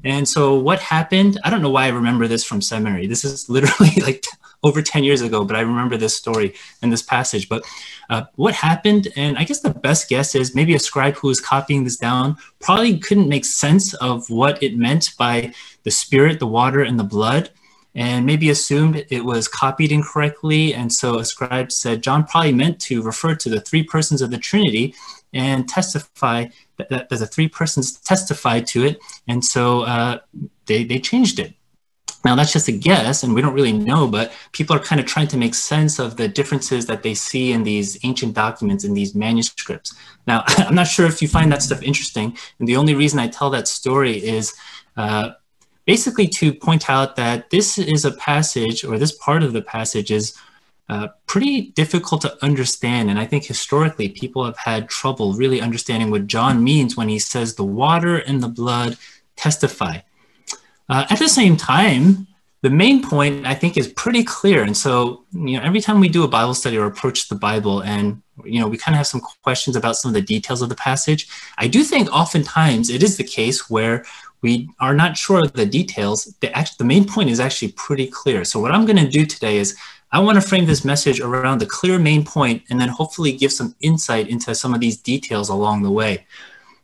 And 0.03 0.27
so, 0.27 0.55
what 0.55 0.79
happened? 0.79 1.39
I 1.43 1.49
don't 1.51 1.61
know 1.61 1.69
why 1.69 1.85
I 1.85 1.89
remember 1.89 2.27
this 2.27 2.43
from 2.43 2.61
seminary. 2.61 3.05
This 3.05 3.23
is 3.23 3.49
literally 3.49 3.91
like 4.01 4.25
over 4.63 4.81
10 4.81 5.03
years 5.03 5.21
ago, 5.21 5.45
but 5.45 5.55
I 5.55 5.61
remember 5.61 5.95
this 5.95 6.17
story 6.17 6.55
and 6.81 6.91
this 6.91 7.03
passage. 7.03 7.47
But 7.47 7.63
uh, 8.09 8.23
what 8.35 8.55
happened, 8.55 9.09
and 9.15 9.37
I 9.37 9.43
guess 9.43 9.59
the 9.59 9.69
best 9.69 10.09
guess 10.09 10.33
is 10.33 10.55
maybe 10.55 10.73
a 10.73 10.79
scribe 10.79 11.15
who 11.15 11.27
was 11.27 11.39
copying 11.39 11.83
this 11.83 11.97
down 11.97 12.37
probably 12.59 12.97
couldn't 12.97 13.29
make 13.29 13.45
sense 13.45 13.93
of 13.95 14.27
what 14.29 14.61
it 14.63 14.75
meant 14.75 15.11
by 15.19 15.53
the 15.83 15.91
Spirit, 15.91 16.39
the 16.39 16.47
water, 16.47 16.81
and 16.81 16.99
the 16.99 17.03
blood 17.03 17.51
and 17.95 18.25
maybe 18.25 18.49
assumed 18.49 19.05
it 19.09 19.23
was 19.23 19.47
copied 19.47 19.91
incorrectly. 19.91 20.73
And 20.73 20.91
so 20.91 21.19
a 21.19 21.25
scribe 21.25 21.71
said 21.71 22.03
John 22.03 22.25
probably 22.25 22.51
meant 22.51 22.79
to 22.81 23.01
refer 23.01 23.35
to 23.35 23.49
the 23.49 23.61
three 23.61 23.83
persons 23.83 24.21
of 24.21 24.31
the 24.31 24.37
Trinity 24.37 24.93
and 25.33 25.67
testify 25.67 26.47
that, 26.77 26.89
that, 26.89 27.09
the 27.09 27.25
three 27.25 27.47
persons 27.47 27.93
testified 27.99 28.67
to 28.67 28.85
it. 28.85 28.99
And 29.27 29.43
so 29.43 29.81
uh, 29.81 30.19
they, 30.65 30.83
they 30.83 30.99
changed 30.99 31.39
it. 31.39 31.53
Now, 32.25 32.33
that's 32.33 32.51
just 32.51 32.67
a 32.67 32.71
guess, 32.71 33.21
and 33.21 33.35
we 33.35 33.41
don't 33.43 33.53
really 33.53 33.71
know, 33.71 34.07
but 34.07 34.33
people 34.51 34.75
are 34.75 34.79
kind 34.79 34.99
of 34.99 35.05
trying 35.05 35.27
to 35.27 35.37
make 35.37 35.53
sense 35.53 35.99
of 35.99 36.17
the 36.17 36.27
differences 36.27 36.87
that 36.87 37.03
they 37.03 37.13
see 37.13 37.51
in 37.51 37.61
these 37.61 38.03
ancient 38.03 38.33
documents, 38.33 38.83
in 38.83 38.95
these 38.95 39.13
manuscripts. 39.13 39.93
Now, 40.25 40.43
I'm 40.47 40.73
not 40.73 40.87
sure 40.87 41.05
if 41.05 41.21
you 41.21 41.27
find 41.27 41.51
that 41.51 41.61
stuff 41.61 41.83
interesting, 41.83 42.35
and 42.57 42.67
the 42.67 42.77
only 42.77 42.95
reason 42.95 43.19
I 43.19 43.27
tell 43.27 43.51
that 43.51 43.67
story 43.67 44.17
is 44.25 44.55
uh, 44.97 45.33
basically 45.85 46.27
to 46.27 46.53
point 46.53 46.89
out 46.89 47.15
that 47.15 47.49
this 47.49 47.77
is 47.77 48.05
a 48.05 48.11
passage 48.11 48.83
or 48.83 48.97
this 48.97 49.11
part 49.11 49.43
of 49.43 49.53
the 49.53 49.61
passage 49.61 50.11
is 50.11 50.37
uh, 50.89 51.07
pretty 51.25 51.71
difficult 51.71 52.21
to 52.21 52.43
understand. 52.43 53.09
And 53.09 53.19
I 53.19 53.25
think 53.25 53.45
historically 53.45 54.09
people 54.09 54.45
have 54.45 54.57
had 54.57 54.89
trouble 54.89 55.33
really 55.33 55.61
understanding 55.61 56.11
what 56.11 56.27
John 56.27 56.63
means 56.63 56.95
when 56.95 57.09
he 57.09 57.19
says 57.19 57.55
the 57.55 57.63
water 57.63 58.17
and 58.17 58.41
the 58.41 58.47
blood 58.47 58.97
testify. 59.35 59.99
Uh, 60.87 61.05
at 61.09 61.19
the 61.19 61.29
same 61.29 61.57
time, 61.57 62.27
the 62.61 62.69
main 62.69 63.07
point 63.07 63.45
I 63.45 63.53
think 63.53 63.77
is 63.77 63.87
pretty 63.87 64.23
clear. 64.23 64.63
And 64.63 64.75
so, 64.75 65.25
you 65.33 65.57
know, 65.57 65.63
every 65.63 65.81
time 65.81 65.99
we 65.99 66.09
do 66.09 66.23
a 66.23 66.27
Bible 66.27 66.53
study 66.53 66.77
or 66.77 66.85
approach 66.85 67.29
the 67.29 67.35
Bible 67.35 67.81
and, 67.81 68.21
you 68.43 68.59
know, 68.59 68.67
we 68.67 68.77
kind 68.77 68.95
of 68.95 68.97
have 68.97 69.07
some 69.07 69.21
questions 69.43 69.75
about 69.75 69.97
some 69.97 70.09
of 70.09 70.13
the 70.13 70.21
details 70.21 70.61
of 70.61 70.69
the 70.69 70.75
passage, 70.75 71.27
I 71.57 71.67
do 71.67 71.83
think 71.83 72.11
oftentimes 72.11 72.89
it 72.89 73.03
is 73.03 73.17
the 73.17 73.23
case 73.23 73.69
where 73.69 74.03
we 74.41 74.69
are 74.79 74.93
not 74.93 75.17
sure 75.17 75.43
of 75.43 75.53
the 75.53 75.65
details. 75.65 76.35
The, 76.41 76.51
the 76.77 76.83
main 76.83 77.05
point 77.05 77.29
is 77.29 77.39
actually 77.39 77.71
pretty 77.73 78.07
clear. 78.07 78.43
So 78.45 78.59
what 78.59 78.71
I'm 78.71 78.85
going 78.85 78.97
to 78.97 79.07
do 79.07 79.25
today 79.25 79.57
is 79.57 79.75
I 80.11 80.19
want 80.19 80.35
to 80.35 80.47
frame 80.47 80.65
this 80.65 80.85
message 80.85 81.19
around 81.19 81.59
the 81.59 81.65
clear 81.65 81.99
main 81.99 82.23
point 82.23 82.63
and 82.69 82.79
then 82.79 82.89
hopefully 82.89 83.31
give 83.31 83.51
some 83.51 83.75
insight 83.81 84.29
into 84.29 84.55
some 84.55 84.73
of 84.73 84.79
these 84.79 84.97
details 84.97 85.49
along 85.49 85.83
the 85.83 85.91
way. 85.91 86.25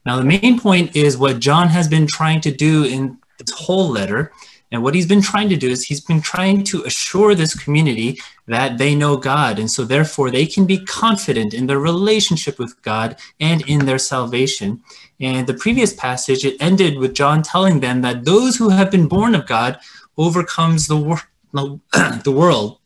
Now, 0.06 0.18
the 0.18 0.24
main 0.24 0.60
point 0.60 0.96
is 0.96 1.18
what 1.18 1.40
John 1.40 1.68
has 1.70 1.88
been 1.88 2.08
trying 2.08 2.42
to 2.42 2.52
do 2.52 2.84
in 2.84 3.18
this 3.38 3.52
whole 3.56 3.88
letter. 3.88 4.32
And 4.72 4.82
what 4.84 4.96
he's 4.96 5.08
been 5.08 5.22
trying 5.22 5.50
to 5.50 5.58
do 5.58 5.70
is 5.70 5.84
he's 5.84 6.02
been 6.02 6.22
trying 6.22 6.64
to 6.66 6.84
assure 6.84 7.36
this 7.36 7.62
community 7.62 8.20
that 8.48 8.78
they 8.78 8.96
know 8.96 9.18
God. 9.18 9.60
And 9.60 9.70
so 9.70 9.84
therefore 9.84 10.32
they 10.32 10.46
can 10.46 10.66
be 10.66 10.84
confident 10.86 11.54
in 11.54 11.68
their 11.68 11.80
relationship 11.80 12.58
with 12.58 12.82
God 12.82 13.18
and 13.40 13.62
in 13.68 13.86
their 13.86 14.00
salvation. 14.00 14.82
And 15.22 15.46
the 15.46 15.54
previous 15.54 15.94
passage, 15.94 16.44
it 16.44 16.58
ended 16.60 16.98
with 16.98 17.14
John 17.14 17.44
telling 17.44 17.80
them 17.80 18.02
that 18.02 18.26
those 18.26 18.58
who 18.58 18.70
have 18.70 18.90
been 18.90 19.08
born 19.08 19.36
of 19.36 19.46
God 19.46 19.80
overcomes 20.18 20.88
the, 20.88 20.98
wor- 20.98 21.22
the 21.54 22.34
world. 22.36 22.80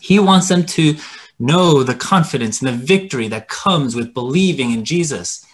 He 0.00 0.20
wants 0.20 0.48
them 0.48 0.64
to 0.66 0.94
know 1.40 1.82
the 1.82 1.94
confidence 1.94 2.62
and 2.62 2.68
the 2.68 2.86
victory 2.86 3.26
that 3.28 3.48
comes 3.48 3.96
with 3.96 4.14
believing 4.14 4.70
in 4.70 4.84
Jesus. 4.84 5.44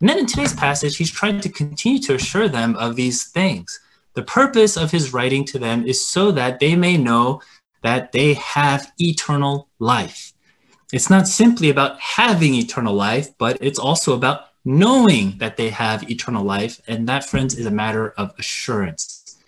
And 0.00 0.08
then 0.08 0.18
in 0.18 0.26
today's 0.26 0.52
passage, 0.52 0.96
he's 0.96 1.10
trying 1.10 1.40
to 1.40 1.48
continue 1.48 2.00
to 2.00 2.14
assure 2.14 2.48
them 2.48 2.76
of 2.76 2.94
these 2.94 3.30
things. 3.30 3.80
The 4.14 4.22
purpose 4.22 4.76
of 4.76 4.90
his 4.90 5.14
writing 5.14 5.44
to 5.46 5.58
them 5.58 5.86
is 5.86 6.06
so 6.06 6.32
that 6.32 6.60
they 6.60 6.76
may 6.76 6.98
know 6.98 7.40
that 7.82 8.12
they 8.12 8.34
have 8.34 8.92
eternal 8.98 9.68
life. 9.78 10.32
It's 10.92 11.08
not 11.08 11.26
simply 11.26 11.70
about 11.70 11.98
having 11.98 12.54
eternal 12.54 12.94
life, 12.94 13.30
but 13.38 13.56
it's 13.62 13.78
also 13.78 14.14
about 14.14 14.51
knowing 14.64 15.38
that 15.38 15.56
they 15.56 15.70
have 15.70 16.08
eternal 16.10 16.44
life. 16.44 16.80
And 16.86 17.08
that, 17.08 17.24
friends, 17.24 17.54
is 17.54 17.66
a 17.66 17.70
matter 17.70 18.10
of 18.10 18.32
assurance. 18.38 19.38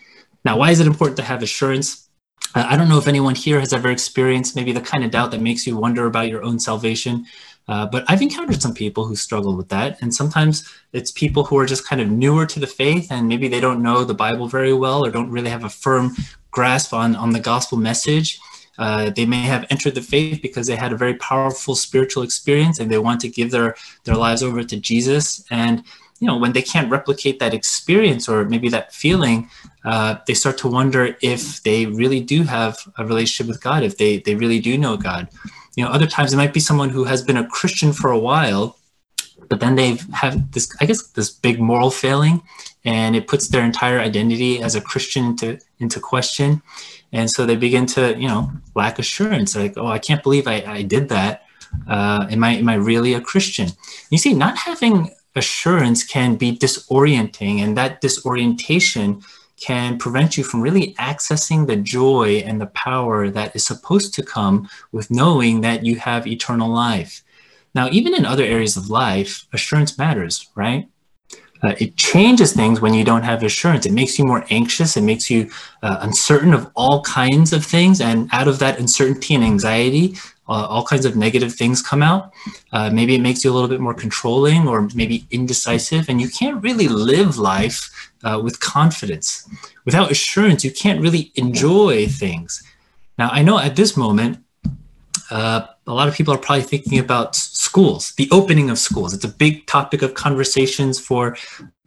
Now, 0.45 0.59
why 0.59 0.71
is 0.71 0.81
it 0.81 0.87
important 0.87 1.17
to 1.19 1.23
have 1.23 1.43
assurance? 1.43 2.09
Uh, 2.55 2.67
I 2.69 2.77
don't 2.77 2.89
know 2.89 2.99
if 2.99 3.09
anyone 3.09 3.35
here 3.35 3.61
has 3.61 3.73
ever 3.73 3.91
experienced 3.91 4.57
maybe 4.57 4.73
the 4.73 4.81
kind 4.81 5.05
of 5.05 5.11
doubt 5.11 5.31
that 5.31 5.41
makes 5.41 5.67
you 5.67 5.77
wonder 5.77 6.07
about 6.07 6.29
your 6.29 6.43
own 6.43 6.59
salvation. 6.59 7.25
Uh, 7.67 7.87
but 7.87 8.05
I've 8.09 8.21
encountered 8.21 8.61
some 8.61 8.75
people 8.75 9.07
who 9.07 9.17
struggle 9.17 9.57
with 9.57 9.71
that. 9.71 10.01
And 10.03 10.15
sometimes 10.15 10.69
it's 10.93 11.11
people 11.11 11.45
who 11.45 11.57
are 11.59 11.67
just 11.67 11.87
kind 11.89 12.03
of 12.03 12.11
newer 12.11 12.45
to 12.47 12.61
the 12.61 12.67
faith 12.67 13.11
and 13.11 13.27
maybe 13.27 13.49
they 13.49 13.61
don't 13.61 13.83
know 13.83 14.05
the 14.05 14.15
Bible 14.15 14.49
very 14.49 14.75
well 14.75 15.05
or 15.05 15.11
don't 15.11 15.31
really 15.31 15.49
have 15.49 15.65
a 15.65 15.71
firm 15.71 16.15
grasp 16.51 16.93
on, 16.93 17.17
on 17.17 17.31
the 17.31 17.41
gospel 17.41 17.79
message. 17.79 18.39
Uh, 18.79 19.11
they 19.11 19.27
may 19.27 19.43
have 19.43 19.67
entered 19.71 19.95
the 19.95 20.03
faith 20.03 20.43
because 20.43 20.67
they 20.67 20.77
had 20.77 20.93
a 20.93 20.97
very 20.97 21.15
powerful 21.15 21.75
spiritual 21.75 22.23
experience 22.23 22.81
and 22.81 22.91
they 22.91 22.99
want 22.99 23.21
to 23.21 23.29
give 23.29 23.51
their, 23.51 23.77
their 24.05 24.17
lives 24.17 24.43
over 24.43 24.63
to 24.65 24.77
Jesus. 24.77 25.45
And, 25.51 25.85
you 26.21 26.27
know, 26.27 26.37
when 26.37 26.53
they 26.53 26.63
can't 26.63 26.91
replicate 26.91 27.39
that 27.39 27.55
experience 27.55 28.29
or 28.29 28.45
maybe 28.45 28.69
that 28.71 28.93
feeling, 28.93 29.49
uh, 29.85 30.17
they 30.27 30.35
start 30.35 30.59
to 30.59 30.69
wonder 30.69 31.17
if 31.21 31.63
they 31.63 31.87
really 31.87 32.21
do 32.21 32.43
have 32.43 32.79
a 32.99 33.05
relationship 33.05 33.49
with 33.49 33.63
God, 33.63 33.83
if 33.83 33.97
they, 33.99 34.19
they 34.19 34.35
really 34.35 34.59
do 34.59 34.77
know 34.77 34.97
God. 34.97 35.29
You 35.77 35.85
know, 35.85 35.91
other 35.91 36.07
times 36.07 36.33
it 36.33 36.37
might 36.37 36.55
be 36.55 36.61
someone 36.61 36.91
who 36.91 37.05
has 37.05 37.23
been 37.23 37.37
a 37.37 37.47
Christian 37.47 37.93
for 37.93 38.11
a 38.11 38.19
while, 38.19 38.77
but 39.49 39.61
then 39.61 39.75
they 39.75 39.99
have 40.13 40.53
this, 40.53 40.75
I 40.81 40.87
guess, 40.87 41.03
this 41.09 41.31
big 41.31 41.61
moral 41.61 41.91
failing, 41.91 42.43
and 42.85 43.17
it 43.17 43.27
puts 43.27 43.49
their 43.49 43.65
entire 43.65 43.99
identity 43.99 44.63
as 44.63 44.75
a 44.75 44.81
Christian 44.81 45.25
into 45.27 45.59
into 45.81 46.01
question, 46.01 46.63
and 47.15 47.31
so 47.31 47.47
they 47.47 47.57
begin 47.57 47.87
to, 47.87 48.19
you 48.19 48.29
know, 48.29 48.51
lack 48.75 48.99
assurance. 48.99 49.55
Like, 49.57 49.75
oh, 49.79 49.87
I 49.87 50.01
can't 50.01 50.23
believe 50.23 50.47
I, 50.49 50.65
I 50.67 50.83
did 50.83 51.09
that. 51.11 51.45
Uh, 51.89 52.27
am 52.29 52.45
I 52.45 52.57
am 52.57 52.69
I 52.69 52.75
really 52.75 53.15
a 53.15 53.21
Christian? 53.21 53.69
You 54.11 54.19
see, 54.19 54.35
not 54.35 54.59
having 54.59 55.11
assurance 55.37 56.05
can 56.05 56.35
be 56.35 56.59
disorienting, 56.59 57.61
and 57.61 57.77
that 57.79 58.01
disorientation 58.01 59.23
can 59.57 59.97
prevent 59.97 60.37
you 60.37 60.43
from 60.43 60.61
really 60.61 60.95
accessing 60.95 61.67
the 61.67 61.77
joy 61.77 62.43
and 62.45 62.61
the 62.61 62.67
power 62.67 63.31
that 63.31 63.55
is 63.55 63.65
supposed 63.65 64.13
to 64.15 64.23
come 64.23 64.69
with 64.91 65.11
knowing 65.11 65.61
that 65.61 65.87
you 65.87 65.97
have 65.97 66.27
eternal 66.27 66.69
life. 66.69 67.23
Now, 67.75 67.89
even 67.91 68.15
in 68.15 68.27
other 68.27 68.45
areas 68.45 68.77
of 68.77 68.91
life, 68.91 69.47
assurance 69.53 69.97
matters, 69.97 70.49
right? 70.57 70.89
Uh, 71.65 71.75
it 71.79 71.97
changes 71.97 72.53
things 72.53 72.81
when 72.83 72.93
you 72.93 73.05
don't 73.05 73.23
have 73.23 73.43
assurance. 73.43 73.87
It 73.87 73.93
makes 73.93 74.19
you 74.19 74.27
more 74.27 74.45
anxious. 74.51 74.99
It 74.99 75.01
makes 75.01 75.31
you 75.31 75.51
uh, 75.83 75.97
uncertain 76.03 76.53
of 76.53 76.71
all 76.77 77.03
kinds 77.03 77.55
of 77.55 77.65
things. 77.65 78.03
And 78.03 78.29
out 78.33 78.49
of 78.49 78.59
that 78.59 78.79
uncertainty 78.79 79.35
and 79.35 79.43
anxiety, 79.43 80.17
uh, 80.47 80.67
all 80.69 80.85
kinds 80.85 81.07
of 81.07 81.17
negative 81.17 81.55
things 81.55 81.81
come 81.81 82.03
out. 82.03 82.33
Uh, 82.73 82.91
maybe 82.91 83.15
it 83.15 83.23
makes 83.23 83.43
you 83.43 83.51
a 83.51 83.55
little 83.55 83.69
bit 83.69 83.81
more 83.81 83.95
controlling 83.95 84.69
or 84.69 84.89
maybe 84.95 85.27
indecisive. 85.31 86.11
And 86.11 86.21
you 86.21 86.29
can't 86.29 86.63
really 86.63 86.87
live 86.87 87.39
life 87.39 88.11
uh, 88.25 88.39
with 88.45 88.61
confidence. 88.61 89.49
Without 89.87 90.11
assurance, 90.11 90.65
you 90.65 90.71
can't 90.71 91.01
really 91.01 91.33
enjoy 91.37 92.07
things. 92.07 92.63
Now, 93.17 93.31
I 93.31 93.43
know 93.43 93.59
at 93.59 93.77
this 93.77 93.97
moment, 93.97 94.45
uh, 95.31 95.67
a 95.87 95.93
lot 95.93 96.09
of 96.09 96.15
people 96.15 96.33
are 96.33 96.39
probably 96.39 96.63
thinking 96.63 96.99
about 96.99 97.37
schools, 97.37 98.13
the 98.17 98.29
opening 98.31 98.71
of 98.71 98.79
schools. 98.79 99.13
It's 99.13 99.25
a 99.25 99.29
big 99.29 99.67
topic 99.67 100.03
of 100.03 100.15
conversations 100.15 100.99
for 100.99 101.37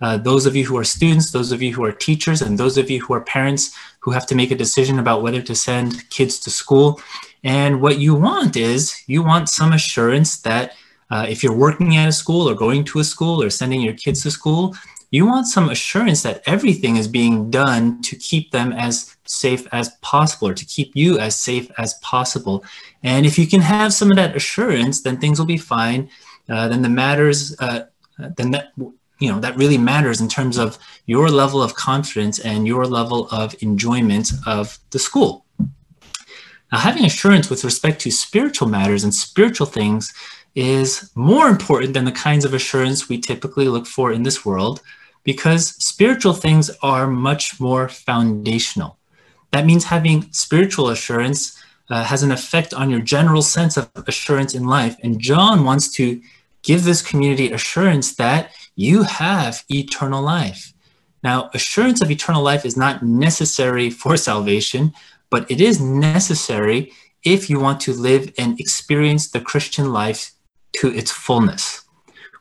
uh, 0.02 0.18
those 0.18 0.46
of 0.46 0.56
you 0.56 0.66
who 0.66 0.78
are 0.78 0.84
students, 0.84 1.32
those 1.32 1.52
of 1.52 1.62
you 1.62 1.74
who 1.74 1.84
are 1.84 1.92
teachers, 1.92 2.42
and 2.42 2.58
those 2.58 2.78
of 2.78 2.90
you 2.92 3.02
who 3.04 3.14
are 3.14 3.22
parents 3.22 3.76
who 4.00 4.12
have 4.12 4.28
to 4.28 4.36
make 4.36 4.52
a 4.52 4.56
decision 4.56 5.00
about 5.00 5.24
whether 5.24 5.42
to 5.42 5.56
send 5.56 6.08
kids 6.12 6.40
to 6.40 6.50
school. 6.52 7.02
And 7.44 7.82
what 7.82 7.98
you 7.98 8.14
want 8.14 8.56
is 8.56 9.04
you 9.08 9.24
want 9.24 9.50
some 9.50 9.74
assurance 9.74 10.42
that 10.42 10.74
uh, 11.10 11.26
if 11.28 11.42
you're 11.42 11.56
working 11.56 11.96
at 11.96 12.10
a 12.10 12.12
school 12.12 12.50
or 12.50 12.54
going 12.54 12.84
to 12.86 13.00
a 13.00 13.04
school 13.04 13.42
or 13.42 13.50
sending 13.50 13.82
your 13.82 13.94
kids 13.94 14.22
to 14.24 14.32
school, 14.32 14.76
you 15.10 15.26
want 15.26 15.48
some 15.48 15.70
assurance 15.70 16.22
that 16.24 16.42
everything 16.46 16.98
is 16.98 17.08
being 17.08 17.50
done 17.50 18.02
to 18.02 18.16
keep 18.16 18.52
them 18.52 18.74
as 18.74 19.16
safe 19.26 19.66
as 19.72 19.90
possible 20.02 20.50
or 20.50 20.54
to 20.54 20.66
keep 20.66 20.96
you 20.96 21.18
as 21.18 21.36
safe 21.36 21.72
as 21.78 21.94
possible. 21.96 22.64
And 23.04 23.26
if 23.26 23.40
you 23.40 23.48
can 23.48 23.62
have 23.62 23.94
some 23.94 24.12
of 24.12 24.18
that 24.18 24.36
assurance, 24.36 25.02
then 25.02 25.18
things 25.18 25.40
will 25.40 25.46
be 25.46 25.58
fine. 25.58 26.10
Uh, 26.50 26.68
then 26.68 26.82
the 26.82 26.90
matters, 26.90 27.56
uh, 27.60 27.86
then 28.36 28.52
that, 28.52 28.74
you 29.20 29.32
know, 29.32 29.40
that 29.40 29.56
really 29.56 29.78
matters 29.78 30.20
in 30.20 30.28
terms 30.28 30.58
of 30.58 30.78
your 31.06 31.30
level 31.30 31.62
of 31.62 31.76
confidence 31.76 32.40
and 32.40 32.68
your 32.68 32.86
level 32.86 33.28
of 33.32 33.56
enjoyment 33.62 34.32
of 34.46 34.78
the 34.92 35.00
school. 35.00 35.46
Now, 36.72 36.80
having 36.80 37.06
assurance 37.06 37.50
with 37.50 37.64
respect 37.64 38.02
to 38.02 38.12
spiritual 38.12 38.68
matters 38.68 39.06
and 39.06 39.16
spiritual 39.16 39.68
things 39.68 40.14
is 40.58 41.12
more 41.14 41.48
important 41.48 41.94
than 41.94 42.06
the 42.06 42.12
kinds 42.12 42.44
of 42.44 42.52
assurance 42.52 43.08
we 43.08 43.20
typically 43.20 43.68
look 43.68 43.86
for 43.86 44.12
in 44.12 44.24
this 44.24 44.44
world 44.44 44.82
because 45.24 45.76
spiritual 45.76 46.34
things 46.34 46.72
are 46.82 47.06
much 47.06 47.60
more 47.60 47.88
foundational. 47.88 48.98
That 49.52 49.68
means 49.68 49.84
having 49.84 50.32
spiritual 50.32 50.90
assurance 50.90 51.62
uh, 51.92 52.04
has 52.04 52.24
an 52.24 52.32
effect 52.32 52.74
on 52.74 52.90
your 52.90 53.02
general 53.02 53.44
sense 53.44 53.78
of 53.78 53.92
assurance 54.08 54.56
in 54.56 54.66
life. 54.66 54.98
And 55.04 55.20
John 55.20 55.64
wants 55.64 55.92
to 55.92 56.20
give 56.64 56.86
this 56.86 57.04
community 57.04 57.52
assurance 57.52 58.16
that 58.16 58.52
you 58.76 59.04
have 59.04 59.64
eternal 59.70 60.24
life. 60.24 60.74
Now, 61.22 61.52
assurance 61.54 62.02
of 62.02 62.10
eternal 62.10 62.42
life 62.42 62.66
is 62.66 62.76
not 62.76 63.04
necessary 63.04 63.92
for 63.92 64.18
salvation, 64.18 64.92
but 65.30 65.50
it 65.52 65.62
is 65.62 65.80
necessary 65.80 66.92
if 67.24 67.48
you 67.48 67.60
want 67.60 67.80
to 67.82 67.94
live 67.94 68.34
and 68.40 68.60
experience 68.60 69.30
the 69.30 69.42
Christian 69.42 69.94
life 69.94 70.32
to 70.74 70.94
its 70.94 71.12
fullness. 71.12 71.84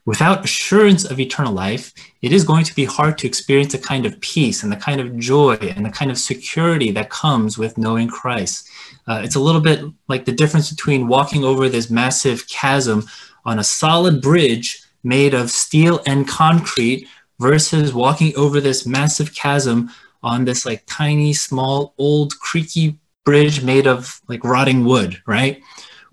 Without 0.05 0.45
assurance 0.45 1.05
of 1.05 1.19
eternal 1.19 1.53
life, 1.53 1.93
it 2.23 2.33
is 2.33 2.45
going 2.45 2.65
to 2.65 2.75
be 2.75 2.85
hard 2.85 3.19
to 3.19 3.27
experience 3.27 3.73
the 3.73 3.79
kind 3.79 4.07
of 4.07 4.21
peace 4.21 4.63
and 4.63 4.71
the 4.71 4.77
kind 4.77 5.01
of 5.01 5.19
joy 5.19 5.55
and 5.57 5.85
the 5.85 5.91
kind 5.91 6.13
of 6.13 6.19
security 6.19 6.93
that 6.93 7.11
comes 7.11 7.59
with 7.59 7.77
knowing 7.77 8.09
Christ. 8.09 8.69
Uh, 9.09 9.21
it's 9.25 9.35
a 9.35 9.41
little 9.41 9.61
bit 9.61 9.85
like 10.07 10.25
the 10.25 10.33
difference 10.33 10.71
between 10.71 11.09
walking 11.09 11.45
over 11.45 11.69
this 11.69 11.91
massive 11.91 12.49
chasm 12.49 13.05
on 13.45 13.59
a 13.59 13.65
solid 13.65 14.23
bridge 14.23 14.81
made 15.03 15.35
of 15.35 15.51
steel 15.51 16.01
and 16.07 16.29
concrete 16.29 17.09
versus 17.41 17.93
walking 17.93 18.35
over 18.37 18.61
this 18.61 18.87
massive 18.87 19.35
chasm 19.35 19.91
on 20.23 20.45
this 20.45 20.65
like 20.65 20.85
tiny, 20.87 21.33
small, 21.33 21.95
old, 21.99 22.39
creaky 22.39 22.99
bridge 23.25 23.63
made 23.63 23.87
of 23.87 24.21
like 24.29 24.45
rotting 24.45 24.85
wood, 24.85 25.21
right? 25.27 25.61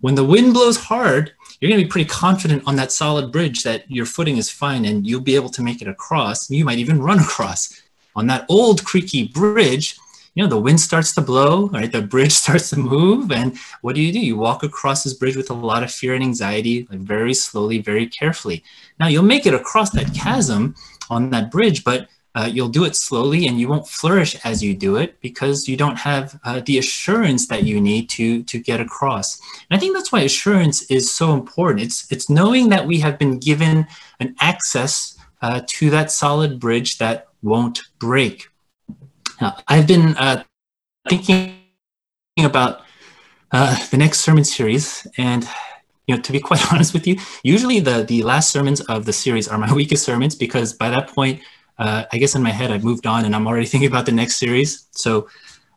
When 0.02 0.16
the 0.16 0.26
wind 0.26 0.54
blows 0.54 0.78
hard, 0.78 1.32
you're 1.64 1.70
going 1.70 1.80
to 1.80 1.86
be 1.86 1.90
pretty 1.90 2.10
confident 2.10 2.62
on 2.68 2.76
that 2.76 2.92
solid 2.92 3.32
bridge 3.32 3.64
that 3.64 3.90
your 3.90 4.06
footing 4.06 4.36
is 4.36 4.50
fine 4.50 4.84
and 4.84 5.08
you'll 5.08 5.22
be 5.22 5.36
able 5.36 5.48
to 5.48 5.62
make 5.62 5.82
it 5.82 5.88
across. 5.88 6.50
You 6.50 6.66
might 6.66 6.78
even 6.78 7.02
run 7.02 7.20
across. 7.28 7.82
On 8.18 8.28
that 8.28 8.46
old 8.50 8.84
creaky 8.84 9.30
bridge, 9.30 9.98
you 10.36 10.44
know, 10.44 10.50
the 10.50 10.60
wind 10.60 10.82
starts 10.82 11.16
to 11.16 11.22
blow, 11.22 11.70
right? 11.70 11.90
The 11.90 12.02
bridge 12.02 12.34
starts 12.44 12.70
to 12.72 12.80
move. 12.80 13.32
And 13.32 13.58
what 13.80 13.96
do 13.96 14.02
you 14.02 14.12
do? 14.12 14.20
You 14.20 14.36
walk 14.36 14.64
across 14.64 15.06
this 15.06 15.14
bridge 15.14 15.38
with 15.38 15.52
a 15.52 15.54
lot 15.54 15.84
of 15.84 15.92
fear 15.92 16.14
and 16.14 16.22
anxiety, 16.22 16.86
like 16.92 17.00
very 17.00 17.34
slowly, 17.34 17.78
very 17.78 18.08
carefully. 18.08 18.62
Now 19.00 19.08
you'll 19.08 19.24
make 19.24 19.46
it 19.46 19.54
across 19.54 19.92
that 19.92 20.14
chasm 20.14 20.76
on 21.10 21.30
that 21.30 21.50
bridge, 21.50 21.86
but 21.86 22.10
uh, 22.36 22.50
you'll 22.52 22.70
do 22.70 22.84
it 22.84 22.96
slowly 22.96 23.48
and 23.48 23.60
you 23.60 23.68
won't 23.68 23.88
flourish 23.88 24.36
as 24.44 24.64
you 24.64 24.74
do 24.74 24.96
it 24.96 25.20
because 25.22 25.68
you 25.68 25.78
don't 25.78 25.98
have 25.98 26.40
uh, 26.44 26.62
the 26.66 26.78
assurance 26.80 27.48
that 27.48 27.64
you 27.64 27.80
need 27.80 28.10
to 28.10 28.44
to 28.44 28.60
get 28.60 28.80
across. 28.82 29.40
And 29.70 29.78
i 29.78 29.80
think 29.80 29.96
that's 29.96 30.12
why 30.12 30.22
assurance 30.22 30.84
is 30.90 31.14
so 31.14 31.34
important. 31.34 31.82
It's 31.82 32.12
it's 32.12 32.30
knowing 32.30 32.70
that 32.70 32.88
we 32.88 33.00
have 33.00 33.20
been 33.20 33.40
given 33.40 33.88
an 34.20 34.36
access 34.40 35.18
uh, 35.42 35.62
to 35.68 35.90
that 35.92 36.12
solid 36.12 36.60
bridge 36.60 36.98
that 36.98 37.28
won't 37.42 37.82
break. 38.00 38.50
Now, 39.40 39.58
i've 39.68 39.88
been 39.88 40.16
uh, 40.18 40.44
thinking 41.08 41.56
about 42.40 42.82
uh, 43.52 43.78
the 43.92 43.98
next 43.98 44.22
sermon 44.22 44.44
series 44.44 45.06
and 45.18 45.48
you 46.08 46.16
know, 46.16 46.22
to 46.22 46.32
be 46.32 46.40
quite 46.40 46.62
honest 46.74 46.94
with 46.94 47.08
you, 47.08 47.18
usually 47.44 47.80
the 47.80 48.04
the 48.04 48.24
last 48.24 48.50
sermons 48.50 48.82
of 48.82 49.06
the 49.06 49.14
series 49.14 49.48
are 49.48 49.58
my 49.58 49.72
weakest 49.80 50.04
sermons 50.04 50.36
because 50.36 50.74
by 50.74 50.90
that 50.90 51.10
point 51.10 51.42
uh, 51.78 52.06
I 52.12 52.18
guess 52.18 52.36
in 52.36 52.44
my 52.44 52.52
head 52.52 52.72
I've 52.72 52.84
moved 52.84 53.08
on 53.08 53.26
and 53.26 53.36
I'm 53.36 53.48
already 53.48 53.66
thinking 53.72 53.90
about 53.90 54.06
the 54.06 54.12
next 54.12 54.36
series. 54.36 54.88
So 54.92 55.28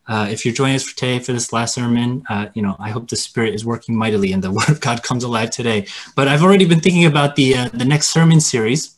uh, 0.09 0.29
if 0.31 0.45
you're 0.45 0.55
joining 0.55 0.77
us 0.77 0.85
for 0.85 0.97
today 0.97 1.19
for 1.19 1.33
this 1.33 1.53
last 1.53 1.75
sermon, 1.75 2.23
uh, 2.29 2.49
you 2.55 2.63
know 2.63 2.77
I 2.79 2.91
hope 2.91 3.09
the 3.09 3.17
Spirit 3.17 3.55
is 3.55 3.65
working 3.65 3.97
mightily 3.97 4.33
and 4.33 4.43
the 4.43 4.51
Word 4.59 4.69
of 4.69 4.81
God 4.81 5.03
comes 5.03 5.25
alive 5.25 5.51
today. 5.51 5.87
But 6.15 6.29
I've 6.29 6.43
already 6.43 6.65
been 6.65 6.81
thinking 6.81 7.07
about 7.07 7.37
the 7.37 7.57
uh, 7.57 7.69
the 7.71 7.85
next 7.85 8.09
sermon 8.09 8.41
series, 8.41 8.97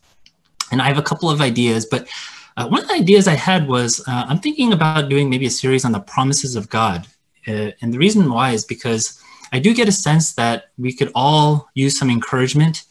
and 0.71 0.83
I 0.83 0.87
have 0.87 0.99
a 0.99 1.03
couple 1.03 1.31
of 1.31 1.41
ideas. 1.41 1.87
But 1.87 2.09
uh, 2.57 2.69
one 2.69 2.83
of 2.83 2.89
the 2.89 2.95
ideas 2.95 3.27
I 3.27 3.37
had 3.37 3.69
was 3.69 4.01
uh, 4.01 4.27
I'm 4.29 4.41
thinking 4.41 4.73
about 4.73 5.09
doing 5.09 5.31
maybe 5.31 5.47
a 5.47 5.51
series 5.51 5.85
on 5.85 5.93
the 5.93 6.01
promises 6.01 6.57
of 6.57 6.69
God, 6.69 7.07
and 7.47 7.95
the 7.95 7.99
reason 7.99 8.31
why 8.31 8.51
is 8.51 8.67
because 8.67 9.23
I 9.51 9.61
do 9.61 9.73
get 9.73 9.89
a 9.89 9.93
sense 9.93 10.35
that 10.35 10.65
we 10.77 10.93
could 10.93 11.11
all 11.15 11.71
use 11.73 11.99
some 11.99 12.11
encouragement, 12.11 12.85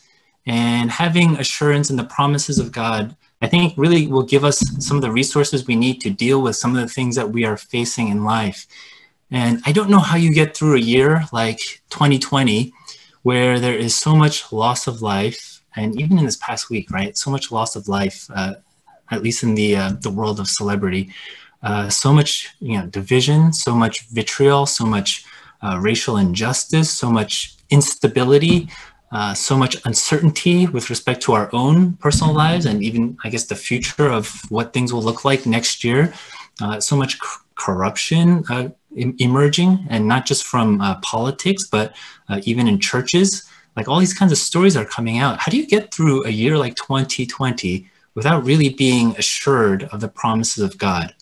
and 0.47 0.89
having 0.89 1.35
assurance 1.35 1.91
in 1.91 1.97
the 1.97 2.05
promises 2.05 2.57
of 2.57 2.71
God 2.71 3.15
I 3.41 3.47
think 3.47 3.73
really 3.77 4.07
will 4.07 4.23
give 4.23 4.43
us 4.43 4.59
some 4.79 4.97
of 4.97 5.03
the 5.03 5.11
resources 5.11 5.67
we 5.67 5.75
need 5.75 6.01
to 6.01 6.09
deal 6.09 6.41
with 6.41 6.55
some 6.55 6.75
of 6.75 6.81
the 6.81 6.93
things 6.93 7.15
that 7.15 7.29
we 7.29 7.45
are 7.45 7.57
facing 7.57 8.07
in 8.07 8.23
life. 8.23 8.65
And 9.29 9.61
I 9.65 9.71
don't 9.71 9.89
know 9.89 9.99
how 9.99 10.17
you 10.17 10.33
get 10.33 10.55
through 10.55 10.75
a 10.75 10.79
year 10.79 11.23
like 11.31 11.59
2020 11.89 12.73
where 13.23 13.59
there 13.59 13.75
is 13.75 13.93
so 13.93 14.15
much 14.15 14.51
loss 14.53 14.87
of 14.87 15.01
life, 15.01 15.61
and 15.75 15.99
even 15.99 16.17
in 16.17 16.25
this 16.25 16.37
past 16.37 16.69
week, 16.69 16.89
right? 16.91 17.17
So 17.17 17.29
much 17.29 17.51
loss 17.51 17.75
of 17.75 17.89
life, 17.89 18.25
uh, 18.33 18.53
at 19.11 19.21
least 19.21 19.43
in 19.43 19.53
the 19.53 19.75
uh, 19.75 19.91
the 20.01 20.09
world 20.09 20.39
of 20.39 20.47
celebrity. 20.47 21.13
Uh, 21.61 21.89
so 21.89 22.13
much, 22.13 22.55
you 22.59 22.77
know, 22.77 22.85
division, 22.87 23.51
so 23.51 23.75
much 23.75 24.07
vitriol, 24.07 24.65
so 24.65 24.85
much 24.85 25.25
uh, 25.61 25.77
racial 25.81 26.17
injustice, 26.17 26.89
so 26.89 27.11
much 27.11 27.55
instability, 27.69 28.69
uh, 29.11 29.33
so 29.33 29.57
much 29.57 29.77
uncertainty 29.85 30.67
with 30.67 30.89
respect 30.89 31.21
to 31.21 31.33
our 31.33 31.49
own 31.53 31.93
personal 31.93 32.33
lives 32.33 32.65
and 32.65 32.83
even, 32.83 33.17
I 33.23 33.29
guess, 33.29 33.45
the 33.45 33.55
future 33.55 34.07
of 34.07 34.41
what 34.49 34.73
things 34.73 34.91
will 34.91 35.01
look 35.01 35.23
like 35.23 35.45
next 35.45 35.83
year. 35.83 36.13
Uh, 36.61 36.79
so 36.79 36.95
much 36.95 37.17
corruption 37.55 38.43
uh, 38.49 38.69
emerging, 38.95 39.85
and 39.89 40.07
not 40.07 40.25
just 40.25 40.43
from 40.43 40.81
uh, 40.81 40.95
politics, 41.01 41.65
but 41.65 41.95
uh, 42.29 42.41
even 42.43 42.67
in 42.67 42.79
churches. 42.79 43.47
Like 43.75 43.87
all 43.87 43.99
these 43.99 44.13
kinds 44.13 44.31
of 44.31 44.37
stories 44.39 44.75
are 44.75 44.85
coming 44.85 45.19
out. 45.19 45.39
How 45.39 45.51
do 45.51 45.57
you 45.57 45.67
get 45.67 45.93
through 45.93 46.25
a 46.25 46.29
year 46.29 46.57
like 46.57 46.75
2020 46.75 47.89
without 48.15 48.43
really 48.43 48.69
being 48.69 49.15
assured 49.17 49.83
of 49.85 50.01
the 50.01 50.07
promises 50.07 50.63
of 50.63 50.77
God? 50.77 51.13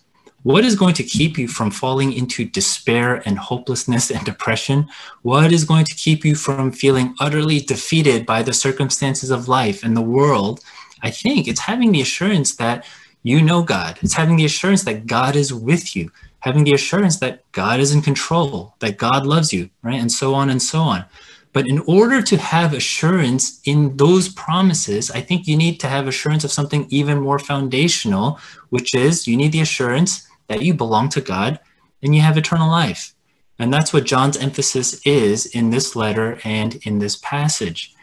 What 0.46 0.64
is 0.64 0.76
going 0.76 0.94
to 0.94 1.04
keep 1.04 1.40
you 1.40 1.48
from 1.48 1.72
falling 1.72 2.14
into 2.14 2.46
despair 2.46 3.24
and 3.26 3.40
hopelessness 3.40 4.12
and 4.12 4.24
depression? 4.24 4.88
What 5.24 5.52
is 5.52 5.66
going 5.66 5.86
to 5.86 5.96
keep 5.96 6.24
you 6.24 6.36
from 6.36 6.72
feeling 6.72 7.16
utterly 7.20 7.62
defeated 7.62 8.28
by 8.28 8.44
the 8.44 8.54
circumstances 8.54 9.32
of 9.32 9.48
life 9.48 9.84
and 9.84 9.98
the 9.98 10.04
world? 10.04 10.60
I 11.02 11.10
think 11.10 11.48
it's 11.48 11.62
having 11.62 11.92
the 11.92 12.02
assurance 12.02 12.58
that 12.58 12.86
you 13.24 13.42
know 13.42 13.64
God. 13.64 13.98
It's 14.04 14.14
having 14.14 14.36
the 14.36 14.46
assurance 14.46 14.84
that 14.84 15.08
God 15.08 15.36
is 15.36 15.52
with 15.52 15.96
you, 15.96 16.12
having 16.42 16.64
the 16.64 16.74
assurance 16.74 17.18
that 17.22 17.52
God 17.52 17.80
is 17.80 17.92
in 17.92 18.04
control, 18.04 18.76
that 18.82 19.00
God 19.00 19.26
loves 19.26 19.52
you, 19.52 19.72
right? 19.82 20.00
And 20.00 20.12
so 20.12 20.36
on 20.36 20.52
and 20.52 20.62
so 20.62 20.82
on. 20.82 21.06
But 21.54 21.68
in 21.68 21.80
order 21.88 22.22
to 22.22 22.38
have 22.38 22.74
assurance 22.74 23.62
in 23.64 23.98
those 23.98 24.30
promises, 24.30 25.10
I 25.10 25.22
think 25.22 25.48
you 25.48 25.58
need 25.58 25.80
to 25.80 25.88
have 25.88 26.08
assurance 26.08 26.44
of 26.44 26.52
something 26.52 26.86
even 26.92 27.22
more 27.22 27.40
foundational, 27.40 28.40
which 28.70 28.94
is 28.94 29.28
you 29.28 29.38
need 29.38 29.52
the 29.52 29.62
assurance 29.62 30.28
that 30.48 30.62
you 30.62 30.74
belong 30.74 31.10
to 31.10 31.22
God 31.22 31.60
and 32.02 32.16
you 32.16 32.22
have 32.22 32.38
eternal 32.38 32.70
life. 32.70 33.14
And 33.58 33.74
that's 33.74 33.94
what 33.94 34.06
John's 34.06 34.38
emphasis 34.38 35.02
is 35.06 35.46
in 35.46 35.70
this 35.70 35.96
letter 35.96 36.40
and 36.44 36.76
in 36.84 37.00
this 37.00 37.16
passage. 37.18 37.94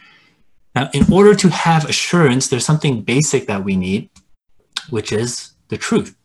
Now, 0.75 0.89
in 0.93 1.11
order 1.11 1.35
to 1.35 1.49
have 1.49 1.87
assurance, 1.87 2.47
there's 2.47 2.65
something 2.65 3.01
basic 3.01 3.45
that 3.47 3.63
we 3.63 3.75
need, 3.75 4.09
which 4.89 5.11
is 5.11 5.53
the 5.67 5.77
truth, 5.77 6.15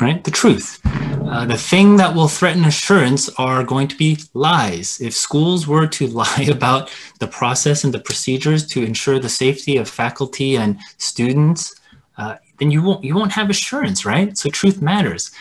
right? 0.00 0.22
The 0.24 0.32
truth. 0.32 0.80
Uh, 0.84 1.46
the 1.46 1.56
thing 1.56 1.96
that 1.96 2.12
will 2.12 2.26
threaten 2.26 2.64
assurance 2.64 3.28
are 3.38 3.62
going 3.62 3.86
to 3.86 3.96
be 3.96 4.18
lies. 4.34 5.00
If 5.00 5.14
schools 5.14 5.68
were 5.68 5.86
to 5.86 6.06
lie 6.22 6.48
about 6.50 6.92
the 7.20 7.28
process 7.28 7.84
and 7.84 7.94
the 7.94 8.00
procedures 8.00 8.66
to 8.68 8.82
ensure 8.82 9.20
the 9.20 9.28
safety 9.28 9.76
of 9.76 9.88
faculty 9.88 10.56
and 10.56 10.80
students, 10.98 11.80
uh, 12.18 12.36
then 12.60 12.70
you 12.70 12.82
won't 12.82 13.02
you 13.02 13.14
won't 13.14 13.32
have 13.32 13.50
assurance, 13.50 14.04
right? 14.04 14.36
So 14.38 14.50
truth 14.50 14.80
matters. 14.80 15.32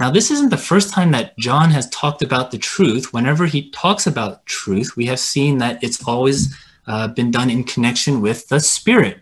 Now, 0.00 0.10
this 0.10 0.30
isn't 0.32 0.50
the 0.50 0.56
first 0.56 0.92
time 0.92 1.12
that 1.12 1.38
John 1.38 1.70
has 1.70 1.88
talked 1.90 2.20
about 2.20 2.50
the 2.50 2.58
truth. 2.58 3.12
Whenever 3.12 3.46
he 3.46 3.70
talks 3.70 4.08
about 4.08 4.44
truth, 4.46 4.96
we 4.96 5.06
have 5.06 5.20
seen 5.20 5.58
that 5.58 5.82
it's 5.84 6.06
always 6.06 6.52
uh, 6.88 7.08
been 7.08 7.30
done 7.30 7.48
in 7.48 7.62
connection 7.62 8.20
with 8.20 8.48
the 8.48 8.58
Spirit. 8.58 9.20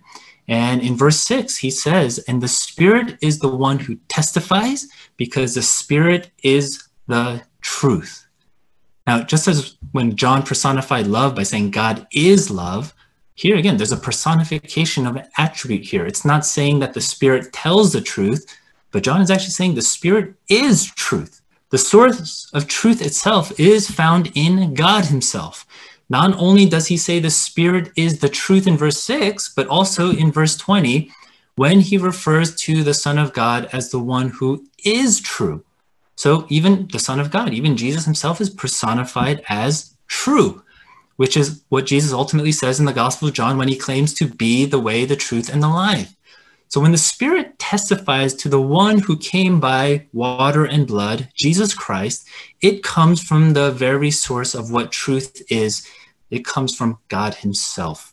And 0.49 0.81
in 0.81 0.97
verse 0.97 1.19
6, 1.19 1.59
he 1.59 1.71
says, 1.71 2.19
And 2.27 2.43
the 2.43 2.49
Spirit 2.49 3.19
is 3.21 3.39
the 3.39 3.55
one 3.55 3.79
who 3.79 3.97
testifies 4.09 4.89
because 5.17 5.55
the 5.55 5.63
Spirit 5.63 6.31
is 6.43 6.89
the 7.07 7.43
truth. 7.61 8.27
Now, 9.07 9.23
just 9.23 9.49
as 9.49 9.77
when 9.93 10.17
John 10.17 10.43
personified 10.43 11.07
love 11.07 11.35
by 11.35 11.43
saying 11.43 11.73
God 11.73 12.07
is 12.13 12.51
love, 12.51 12.95
here 13.43 13.57
again, 13.57 13.77
there's 13.77 13.91
a 13.91 13.97
personification 13.97 15.05
of 15.05 15.17
an 15.17 15.27
attribute 15.37 15.85
here. 15.85 16.07
It's 16.07 16.25
not 16.25 16.47
saying 16.47 16.79
that 16.79 16.95
the 16.95 17.01
Spirit 17.01 17.53
tells 17.53 17.93
the 17.93 18.01
truth, 18.01 18.47
but 18.93 19.03
John 19.03 19.21
is 19.21 19.33
actually 19.33 19.51
saying 19.51 19.75
the 19.75 19.83
Spirit 19.83 20.35
is 20.49 20.87
truth. 20.87 21.41
The 21.71 21.79
source 21.79 22.49
of 22.55 22.69
truth 22.69 23.03
itself 23.03 23.59
is 23.59 23.91
found 23.91 24.31
in 24.37 24.75
God 24.75 25.07
Himself. 25.07 25.67
Not 26.09 26.39
only 26.39 26.67
does 26.67 26.87
he 26.87 26.97
say 26.97 27.19
the 27.19 27.31
Spirit 27.31 27.91
is 27.97 28.21
the 28.21 28.29
truth 28.29 28.69
in 28.69 28.77
verse 28.77 29.03
6, 29.03 29.55
but 29.57 29.67
also 29.67 30.13
in 30.13 30.31
verse 30.31 30.57
20, 30.57 31.11
when 31.57 31.81
he 31.81 31.99
refers 31.99 32.55
to 32.67 32.85
the 32.85 32.95
Son 32.95 33.19
of 33.19 33.33
God 33.33 33.69
as 33.73 33.91
the 33.91 33.99
one 33.99 34.29
who 34.29 34.65
is 34.85 35.21
true. 35.21 35.65
So 36.15 36.47
even 36.49 36.87
the 36.93 37.01
Son 37.01 37.19
of 37.19 37.33
God, 37.33 37.53
even 37.53 37.77
Jesus 37.77 38.05
himself 38.05 38.41
is 38.41 38.51
personified 38.51 39.43
as 39.49 39.97
true 40.07 40.63
which 41.23 41.37
is 41.37 41.63
what 41.69 41.87
Jesus 41.87 42.13
ultimately 42.13 42.51
says 42.51 42.81
in 42.81 42.85
the 42.85 42.93
Gospel 42.93 43.29
of 43.29 43.35
John 43.35 43.57
when 43.57 43.69
he 43.69 43.77
claims 43.77 44.13
to 44.15 44.27
be 44.27 44.65
the 44.65 44.81
way, 44.81 45.05
the 45.05 45.15
truth, 45.15 45.49
and 45.49 45.63
the 45.63 45.69
life. 45.69 46.13
So 46.67 46.81
when 46.81 46.91
the 46.91 46.99
Spirit 46.99 47.61
testifies 47.61 48.35
to 48.35 48.49
the 48.49 48.61
one 48.61 48.99
who 48.99 49.17
came 49.17 49.61
by 49.61 50.09
water 50.13 50.65
and 50.65 50.85
blood, 50.85 51.29
Jesus 51.37 51.75
Christ, 51.75 52.29
it 52.61 52.83
comes 52.83 53.23
from 53.23 53.53
the 53.53 53.71
very 53.71 54.11
source 54.11 54.53
of 54.53 54.73
what 54.73 54.91
truth 54.91 55.41
is. 55.49 55.87
It 56.33 56.45
comes 56.45 56.75
from 56.75 56.99
God 57.07 57.35
Himself. 57.37 58.13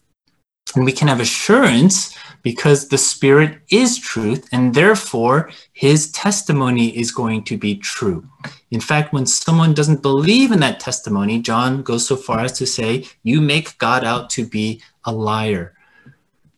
And 0.76 0.86
we 0.86 0.92
can 0.92 1.08
have 1.08 1.20
assurance 1.20 2.16
because 2.42 2.88
the 2.88 2.98
Spirit 2.98 3.60
is 3.70 3.98
truth, 3.98 4.48
and 4.52 4.74
therefore 4.74 5.52
his 5.74 6.12
testimony 6.12 6.98
is 6.98 7.12
going 7.12 7.44
to 7.44 7.58
be 7.58 7.76
true. 7.76 8.28
In 8.72 8.80
fact, 8.80 9.14
when 9.14 9.26
someone 9.26 9.74
doesn't 9.74 10.02
believe 10.02 10.52
in 10.52 10.60
that 10.60 10.80
testimony, 10.80 11.42
John 11.42 11.82
goes 11.82 12.08
so 12.08 12.16
far 12.16 12.40
as 12.40 12.54
to 12.54 12.66
say, 12.66 13.06
You 13.24 13.42
make 13.42 13.78
God 13.78 14.04
out 14.04 14.30
to 14.32 14.46
be 14.46 14.82
a 15.06 15.12
liar. 15.12 15.74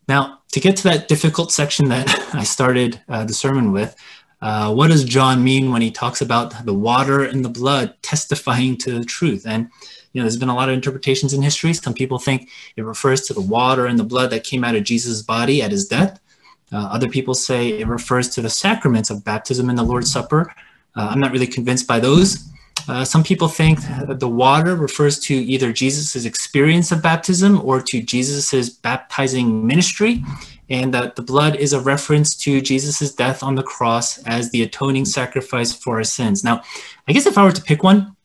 Now, 0.08 0.40
to 0.52 0.60
get 0.60 0.76
to 0.78 0.84
that 0.84 1.08
difficult 1.08 1.52
section 1.52 1.90
that 1.90 2.08
I 2.34 2.44
started 2.44 3.02
uh, 3.08 3.24
the 3.24 3.34
sermon 3.34 3.72
with, 3.72 3.96
uh, 4.42 4.74
what 4.74 4.88
does 4.88 5.06
John 5.06 5.44
mean 5.44 5.72
when 5.72 5.82
he 5.82 5.92
talks 5.92 6.22
about 6.22 6.66
the 6.66 6.74
water 6.74 7.24
and 7.24 7.46
the 7.46 7.50
blood 7.50 7.96
testifying 8.02 8.78
to 8.80 8.98
the 8.98 9.06
truth? 9.06 9.46
And 9.46 9.70
you 10.14 10.22
know, 10.22 10.26
there's 10.26 10.38
been 10.38 10.50
a 10.50 10.56
lot 10.56 10.70
of 10.70 10.74
interpretations 10.74 11.34
in 11.34 11.42
history. 11.42 11.74
Some 11.74 11.94
people 11.94 12.20
think 12.20 12.50
it 12.76 12.84
refers 12.84 13.22
to 13.28 13.34
the 13.34 13.42
water 13.42 13.86
and 13.86 13.98
the 13.98 14.04
blood 14.04 14.30
that 14.32 14.44
came 14.44 14.64
out 14.64 14.76
of 14.76 14.84
Jesus' 14.84 15.22
body 15.22 15.62
at 15.62 15.72
his 15.72 15.88
death. 15.88 16.20
Uh, 16.74 16.90
other 16.92 17.10
people 17.10 17.34
say 17.34 17.80
it 17.80 17.88
refers 17.88 18.30
to 18.30 18.42
the 18.42 18.50
sacraments 18.50 19.10
of 19.10 19.24
baptism 19.24 19.70
and 19.70 19.78
the 19.78 19.84
Lord's 19.84 20.12
Supper. 20.12 20.54
Uh, 20.96 21.10
I'm 21.12 21.20
not 21.20 21.32
really 21.32 21.48
convinced 21.48 21.88
by 21.88 22.00
those. 22.00 22.50
Uh, 22.88 23.06
some 23.06 23.24
people 23.24 23.48
think 23.48 23.80
the 24.08 24.28
water 24.28 24.76
refers 24.76 25.20
to 25.20 25.36
either 25.36 25.72
Jesus' 25.72 26.26
experience 26.26 26.92
of 26.92 27.02
baptism 27.02 27.62
or 27.64 27.82
to 27.82 28.02
Jesus' 28.02 28.70
baptizing 28.70 29.66
ministry, 29.68 30.24
and 30.70 30.94
that 30.94 31.16
the 31.16 31.22
blood 31.22 31.56
is 31.58 31.74
a 31.74 31.80
reference 31.80 32.36
to 32.38 32.62
Jesus' 32.62 33.14
death 33.14 33.44
on 33.44 33.56
the 33.56 33.64
cross 33.64 34.18
as 34.24 34.50
the 34.50 34.64
atoning 34.64 35.06
sacrifice 35.06 35.74
for 35.74 35.98
our 35.98 36.04
sins. 36.04 36.44
Now, 36.44 36.64
I 37.08 37.14
guess 37.14 37.28
if 37.28 37.38
I 37.38 37.44
were 37.44 37.52
to 37.52 37.62
pick 37.62 37.84
one, 37.84 38.16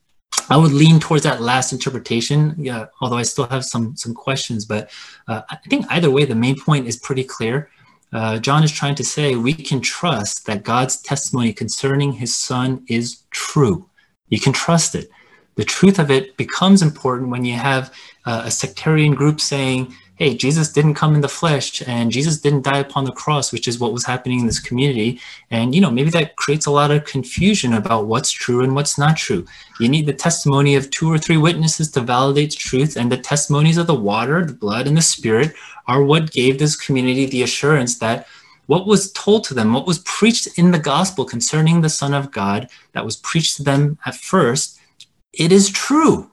I 0.49 0.57
would 0.57 0.73
lean 0.73 1.01
towards 1.01 1.25
that 1.25 1.41
last 1.41 1.73
interpretation, 1.73 2.55
yeah, 2.59 2.87
although 3.01 3.17
I 3.17 3.23
still 3.23 3.47
have 3.49 3.65
some, 3.65 3.97
some 3.97 4.15
questions. 4.15 4.65
But 4.65 4.91
uh, 5.27 5.43
I 5.51 5.57
think 5.69 5.87
either 5.91 6.11
way, 6.11 6.25
the 6.25 6.35
main 6.35 6.59
point 6.59 6.87
is 6.87 6.97
pretty 6.97 7.25
clear. 7.25 7.71
Uh, 8.13 8.39
John 8.39 8.63
is 8.63 8.71
trying 8.71 8.95
to 8.97 9.05
say 9.05 9.35
we 9.35 9.53
can 9.53 9.81
trust 9.81 10.47
that 10.47 10.63
God's 10.63 11.03
testimony 11.03 11.53
concerning 11.53 12.13
his 12.13 12.35
son 12.35 12.85
is 12.89 13.23
true. 13.31 13.89
You 14.29 14.41
can 14.41 14.53
trust 14.53 14.95
it. 14.95 15.11
The 15.57 15.65
truth 15.65 15.99
of 15.99 16.11
it 16.11 16.37
becomes 16.37 16.83
important 16.83 17.31
when 17.31 17.45
you 17.45 17.55
have 17.55 17.93
uh, 18.25 18.43
a 18.45 18.51
sectarian 18.51 19.15
group 19.15 19.41
saying, 19.41 19.95
hey, 20.17 20.35
Jesus 20.35 20.73
didn't 20.73 20.95
come 20.95 21.15
in 21.15 21.21
the 21.21 21.29
flesh 21.29 21.87
and 21.87 22.11
Jesus 22.11 22.39
didn't 22.39 22.65
die 22.65 22.79
upon 22.79 23.05
the 23.05 23.13
cross, 23.13 23.53
which 23.53 23.69
is 23.69 23.79
what 23.79 23.93
was 23.93 24.07
happening 24.07 24.41
in 24.41 24.47
this 24.47 24.59
community. 24.59 25.21
And, 25.51 25.75
you 25.75 25.81
know, 25.83 25.91
maybe 25.91 26.09
that 26.11 26.37
creates 26.37 26.65
a 26.65 26.71
lot 26.71 26.91
of 26.91 27.05
confusion 27.05 27.75
about 27.75 28.07
what's 28.07 28.31
true 28.31 28.65
and 28.65 28.75
what's 28.75 28.97
not 28.97 29.19
true. 29.19 29.45
You 29.79 29.91
need 29.91 30.07
the 30.07 30.15
testimony 30.15 30.75
of 30.75 30.91
two 30.91 31.13
or 31.13 31.19
three 31.19 31.37
witnesses 31.37 31.91
to 31.93 32.01
validate 32.01 32.53
truth, 32.53 32.97
and 32.97 33.13
the 33.13 33.19
testimonies 33.19 33.77
of 33.77 33.87
the 33.87 33.95
water, 33.95 34.45
the 34.45 34.55
blood, 34.55 34.87
and 34.87 34.97
the 34.97 35.03
spirit 35.03 35.53
are 35.87 36.03
what 36.03 36.33
gave 36.33 36.59
this 36.59 36.77
community 36.77 37.27
the 37.27 37.43
assurance 37.43 37.99
that 37.99 38.27
what 38.67 38.87
was 38.87 39.13
told 39.13 39.45
to 39.45 39.55
them, 39.55 39.73
what 39.73 39.87
was 39.87 40.01
preached 40.01 40.59
in 40.59 40.71
the 40.71 40.79
gospel 40.79 41.25
concerning 41.25 41.81
the 41.81 41.89
Son 41.89 42.15
of 42.15 42.33
God 42.33 42.69
that 42.93 43.05
was 43.05 43.17
preached 43.17 43.57
to 43.57 43.63
them 43.63 43.99
at 44.07 44.17
first, 44.17 44.81
it 45.33 45.53
is 45.53 45.71
true 45.71 46.31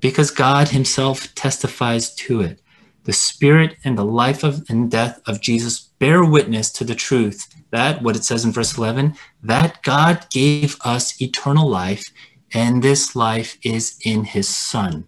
because 0.00 0.30
God 0.30 0.68
Himself 0.68 1.34
testifies 1.34 2.14
to 2.16 2.40
it. 2.40 2.61
The 3.04 3.12
spirit 3.12 3.76
and 3.84 3.98
the 3.98 4.04
life 4.04 4.44
of 4.44 4.64
and 4.68 4.90
death 4.90 5.20
of 5.26 5.40
Jesus 5.40 5.80
bear 5.98 6.24
witness 6.24 6.70
to 6.72 6.84
the 6.84 6.94
truth 6.94 7.48
that, 7.70 8.02
what 8.02 8.16
it 8.16 8.24
says 8.24 8.44
in 8.44 8.52
verse 8.52 8.76
11, 8.76 9.16
that 9.42 9.82
God 9.82 10.26
gave 10.30 10.76
us 10.84 11.20
eternal 11.20 11.68
life, 11.68 12.04
and 12.52 12.82
this 12.82 13.16
life 13.16 13.58
is 13.62 13.98
in 14.04 14.24
his 14.24 14.48
Son. 14.48 15.06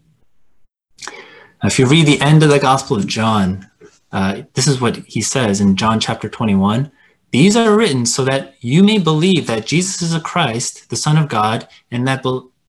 Now, 1.07 1.69
if 1.69 1.79
you 1.79 1.87
read 1.87 2.07
the 2.07 2.21
end 2.21 2.43
of 2.43 2.49
the 2.49 2.59
Gospel 2.59 2.97
of 2.97 3.07
John, 3.07 3.71
uh, 4.13 4.43
this 4.55 4.67
is 4.67 4.81
what 4.81 4.97
he 5.07 5.21
says 5.21 5.61
in 5.61 5.77
John 5.77 6.01
chapter 6.01 6.29
21. 6.29 6.91
These 7.33 7.57
are 7.57 7.77
written 7.77 8.07
so 8.07 8.25
that 8.25 8.55
you 8.61 8.85
may 8.85 8.99
believe 8.99 9.47
that 9.49 9.67
Jesus 9.67 10.01
is 10.03 10.15
a 10.15 10.21
Christ, 10.21 10.89
the 10.89 10.97
Son 10.97 11.19
of 11.19 11.29
God, 11.29 11.67
and 11.91 12.07
that 12.07 12.23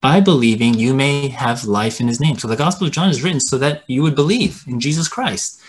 by 0.06 0.22
believing, 0.22 0.76
you 0.76 0.94
may 0.94 1.30
have 1.30 1.64
life 1.66 2.00
in 2.00 2.08
his 2.08 2.20
name. 2.20 2.38
So 2.38 2.48
the 2.48 2.56
Gospel 2.56 2.86
of 2.86 2.94
John 2.94 3.10
is 3.10 3.24
written 3.24 3.40
so 3.40 3.58
that 3.58 3.82
you 3.88 4.04
would 4.04 4.14
believe 4.14 4.64
in 4.68 4.80
Jesus 4.80 5.08
Christ. 5.08 5.60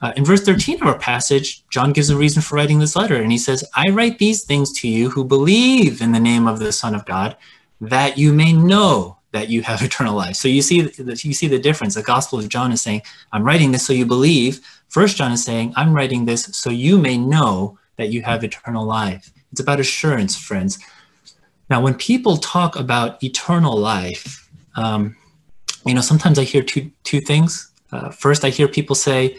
Uh, 0.00 0.12
in 0.16 0.24
verse 0.24 0.42
13 0.42 0.82
of 0.82 0.88
our 0.88 0.98
passage, 0.98 1.62
John 1.70 1.92
gives 1.92 2.10
a 2.10 2.16
reason 2.16 2.42
for 2.42 2.56
writing 2.56 2.80
this 2.80 2.96
letter, 2.96 3.14
and 3.22 3.30
he 3.30 3.38
says, 3.38 3.62
I 3.76 3.90
write 3.90 4.18
these 4.18 4.42
things 4.42 4.72
to 4.80 4.88
you 4.88 5.10
who 5.10 5.22
believe 5.22 6.02
in 6.02 6.10
the 6.10 6.18
name 6.18 6.48
of 6.48 6.58
the 6.58 6.72
Son 6.72 6.92
of 6.92 7.06
God, 7.06 7.36
that 7.80 8.18
you 8.18 8.32
may 8.32 8.52
know 8.52 9.18
that 9.30 9.48
you 9.48 9.62
have 9.62 9.80
eternal 9.88 10.16
life. 10.16 10.34
So 10.34 10.48
you 10.48 10.60
see, 10.60 10.90
you 10.98 11.32
see 11.32 11.46
the 11.46 11.60
difference. 11.60 11.94
The 11.94 12.02
Gospel 12.02 12.40
of 12.40 12.48
John 12.48 12.72
is 12.72 12.82
saying, 12.82 13.02
I'm 13.30 13.44
writing 13.44 13.70
this 13.70 13.86
so 13.86 13.92
you 13.92 14.06
believe. 14.06 14.58
First 14.88 15.16
John 15.16 15.30
is 15.30 15.44
saying, 15.44 15.72
I'm 15.76 15.94
writing 15.94 16.24
this 16.24 16.46
so 16.46 16.70
you 16.70 16.98
may 16.98 17.16
know 17.16 17.78
that 17.96 18.10
you 18.10 18.22
have 18.22 18.42
eternal 18.42 18.84
life. 18.84 19.30
It's 19.52 19.60
about 19.60 19.78
assurance, 19.78 20.34
friends. 20.36 20.80
Now, 21.70 21.80
when 21.80 21.94
people 21.94 22.36
talk 22.36 22.76
about 22.76 23.22
eternal 23.22 23.76
life, 23.76 24.48
um, 24.76 25.16
you 25.86 25.94
know, 25.94 26.00
sometimes 26.00 26.38
I 26.38 26.44
hear 26.44 26.62
two 26.62 26.90
two 27.02 27.20
things. 27.20 27.70
Uh, 27.90 28.10
first, 28.10 28.44
I 28.44 28.50
hear 28.50 28.68
people 28.68 28.94
say, 28.96 29.36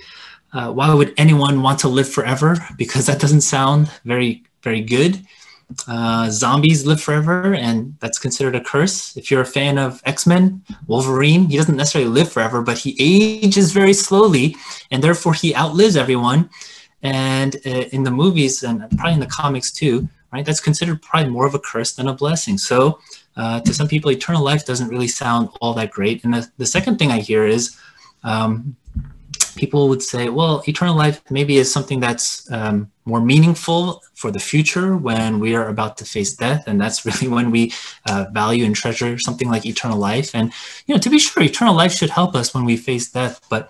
uh, 0.53 0.71
"Why 0.71 0.93
would 0.93 1.13
anyone 1.17 1.61
want 1.61 1.79
to 1.79 1.87
live 1.87 2.09
forever?" 2.09 2.57
Because 2.77 3.05
that 3.05 3.19
doesn't 3.19 3.41
sound 3.41 3.89
very 4.05 4.43
very 4.63 4.81
good. 4.81 5.25
uh, 5.87 6.29
zombies 6.29 6.85
live 6.85 7.01
forever, 7.01 7.55
and 7.55 7.95
that's 7.99 8.19
considered 8.19 8.55
a 8.55 8.61
curse. 8.61 9.15
If 9.17 9.31
you're 9.31 9.41
a 9.41 9.45
fan 9.45 9.77
of 9.77 10.01
X 10.05 10.25
Men, 10.27 10.61
Wolverine, 10.87 11.45
he 11.49 11.57
doesn't 11.57 11.75
necessarily 11.75 12.09
live 12.09 12.31
forever, 12.31 12.61
but 12.61 12.77
he 12.77 12.95
ages 12.99 13.71
very 13.71 13.93
slowly, 13.93 14.55
and 14.91 15.03
therefore 15.03 15.33
he 15.33 15.55
outlives 15.55 15.95
everyone. 15.95 16.49
And 17.01 17.55
uh, 17.65 17.85
in 17.91 18.03
the 18.03 18.11
movies, 18.11 18.63
and 18.63 18.79
probably 18.97 19.13
in 19.13 19.19
the 19.19 19.25
comics 19.25 19.71
too, 19.71 20.07
right, 20.33 20.45
that's 20.45 20.59
considered 20.59 21.01
probably 21.01 21.29
more 21.29 21.45
of 21.45 21.53
a 21.53 21.59
curse 21.59 21.93
than 21.93 22.07
a 22.07 22.13
blessing. 22.13 22.57
So 22.57 22.99
uh, 23.37 23.61
to 23.61 23.73
some 23.73 23.87
people, 23.87 24.11
eternal 24.11 24.43
life 24.43 24.65
doesn't 24.65 24.89
really 24.89 25.07
sound 25.07 25.49
all 25.61 25.73
that 25.75 25.91
great. 25.91 26.23
And 26.23 26.33
the, 26.33 26.49
the 26.57 26.65
second 26.65 26.97
thing 26.97 27.11
I 27.11 27.19
hear 27.19 27.45
is 27.45 27.77
um, 28.23 28.75
people 29.55 29.89
would 29.89 30.01
say, 30.01 30.29
well, 30.29 30.63
eternal 30.67 30.95
life 30.95 31.21
maybe 31.29 31.57
is 31.57 31.71
something 31.71 31.99
that's 31.99 32.51
um, 32.51 32.91
more 33.05 33.21
meaningful 33.21 34.01
for 34.15 34.31
the 34.31 34.39
future 34.39 34.97
when 34.97 35.39
we 35.39 35.55
are 35.55 35.67
about 35.67 35.97
to 35.97 36.05
face 36.05 36.33
death. 36.33 36.63
And 36.67 36.81
that's 36.81 37.05
really 37.07 37.27
when 37.27 37.51
we 37.51 37.73
uh, 38.09 38.25
value 38.31 38.65
and 38.65 38.75
treasure 38.75 39.19
something 39.19 39.49
like 39.49 39.65
eternal 39.65 39.97
life. 39.97 40.33
And, 40.33 40.51
you 40.87 40.95
know, 40.95 40.99
to 40.99 41.09
be 41.09 41.19
sure, 41.19 41.43
eternal 41.43 41.75
life 41.75 41.93
should 41.93 42.09
help 42.09 42.35
us 42.35 42.53
when 42.53 42.65
we 42.65 42.77
face 42.77 43.11
death, 43.11 43.39
but 43.49 43.69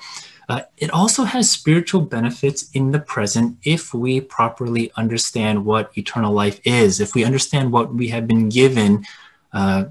uh, 0.49 0.61
it 0.77 0.91
also 0.91 1.23
has 1.23 1.49
spiritual 1.49 2.01
benefits 2.01 2.69
in 2.71 2.91
the 2.91 2.99
present 2.99 3.57
if 3.63 3.93
we 3.93 4.19
properly 4.19 4.91
understand 4.95 5.65
what 5.65 5.97
eternal 5.97 6.33
life 6.33 6.59
is, 6.65 6.99
if 6.99 7.15
we 7.15 7.23
understand 7.23 7.71
what 7.71 7.93
we 7.93 8.09
have 8.09 8.27
been 8.27 8.49
given 8.49 9.05
uh, 9.53 9.85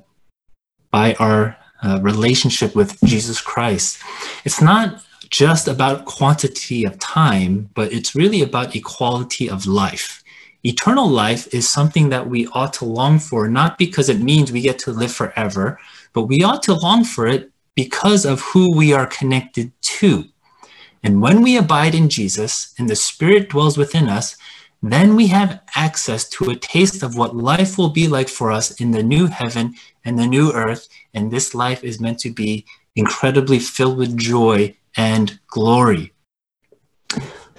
by 0.91 1.15
our 1.15 1.57
uh, 1.83 1.99
relationship 2.03 2.77
with 2.77 2.99
Jesus 3.05 3.41
Christ. 3.41 4.01
It's 4.45 4.61
not 4.61 5.03
just 5.31 5.67
about 5.67 6.05
quantity 6.05 6.85
of 6.85 6.99
time, 6.99 7.71
but 7.75 7.93
it's 7.93 8.15
really 8.15 8.43
about 8.43 8.77
equality 8.77 9.49
of 9.49 9.67
life. 9.67 10.23
Eternal 10.65 11.09
life 11.09 11.53
is 11.53 11.69
something 11.69 12.11
that 12.11 12.29
we 12.29 12.47
ought 12.49 12.73
to 12.75 12.85
long 12.85 13.19
for, 13.19 13.49
not 13.49 13.79
because 13.79 14.09
it 14.09 14.21
means 14.21 14.53
we 14.53 14.61
get 14.61 14.79
to 14.81 14.93
live 14.93 15.11
forever, 15.11 15.79
but 16.13 16.25
we 16.25 16.45
ought 16.45 16.63
to 16.63 16.75
long 16.75 17.03
for 17.03 17.27
it 17.27 17.51
because 17.75 18.25
of 18.25 18.41
who 18.43 18.77
we 18.77 18.93
are 18.93 19.07
connected 19.07 19.73
to. 19.81 20.25
And 21.03 21.21
when 21.21 21.43
we 21.43 21.57
abide 21.57 21.95
in 21.95 22.09
Jesus 22.09 22.75
and 22.79 22.89
the 22.89 22.97
Spirit 22.97 23.51
dwells 23.51 23.77
within 23.77 24.09
us, 24.09 24.37
then 24.83 25.15
we 25.15 25.29
have 25.29 25.61
access 25.77 26.29
to 26.31 26.51
a 26.51 26.57
taste 26.57 27.03
of 27.03 27.17
what 27.17 27.37
life 27.37 27.79
will 27.79 27.91
be 27.91 28.09
like 28.09 28.29
for 28.29 28.51
us 28.51 28.81
in 28.81 28.91
the 28.91 29.03
new 29.03 29.27
heaven 29.27 29.75
and 30.05 30.19
the 30.19 30.27
new 30.27 30.53
earth. 30.53 30.89
And 31.15 31.31
this 31.31 31.55
life 31.55 31.85
is 31.85 32.01
meant 32.01 32.19
to 32.21 32.31
be 32.31 32.67
incredibly 32.97 33.59
filled 33.59 33.97
with 33.97 34.17
joy 34.17 34.77
and 34.97 35.39
glory. 35.47 36.13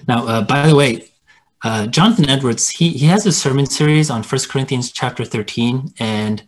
Now, 0.07 0.27
uh, 0.27 0.41
by 0.41 0.67
the 0.67 0.75
way, 0.75 1.05
uh, 1.63 1.87
Jonathan 1.87 2.29
Edwards, 2.29 2.69
he, 2.69 2.89
he 2.89 3.05
has 3.05 3.25
a 3.25 3.31
sermon 3.31 3.65
series 3.65 4.09
on 4.09 4.23
First 4.23 4.49
Corinthians 4.49 4.91
chapter 4.91 5.23
13, 5.23 5.93
and 5.97 6.43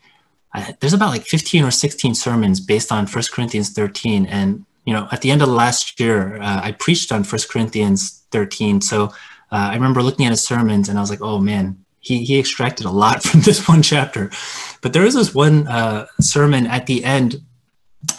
uh, 0.53 0.73
there's 0.79 0.93
about 0.93 1.11
like 1.11 1.23
15 1.23 1.63
or 1.63 1.71
16 1.71 2.15
sermons 2.15 2.59
based 2.59 2.91
on 2.91 3.07
First 3.07 3.31
Corinthians 3.31 3.71
13. 3.71 4.25
And, 4.25 4.65
you 4.85 4.93
know, 4.93 5.07
at 5.11 5.21
the 5.21 5.31
end 5.31 5.41
of 5.41 5.49
last 5.49 5.99
year, 5.99 6.37
uh, 6.41 6.61
I 6.63 6.71
preached 6.73 7.11
on 7.11 7.23
First 7.23 7.49
Corinthians 7.49 8.23
13. 8.31 8.81
So 8.81 9.05
uh, 9.05 9.09
I 9.51 9.73
remember 9.73 10.03
looking 10.03 10.25
at 10.25 10.31
his 10.31 10.43
sermons 10.43 10.89
and 10.89 10.97
I 10.97 11.01
was 11.01 11.09
like, 11.09 11.21
oh 11.21 11.39
man, 11.39 11.83
he, 11.99 12.23
he 12.23 12.39
extracted 12.39 12.85
a 12.85 12.91
lot 12.91 13.23
from 13.27 13.41
this 13.41 13.67
one 13.67 13.81
chapter. 13.81 14.29
But 14.81 14.93
there 14.93 15.05
is 15.05 15.15
this 15.15 15.33
one 15.33 15.67
uh, 15.67 16.05
sermon 16.21 16.67
at 16.67 16.85
the 16.85 17.03
end 17.03 17.41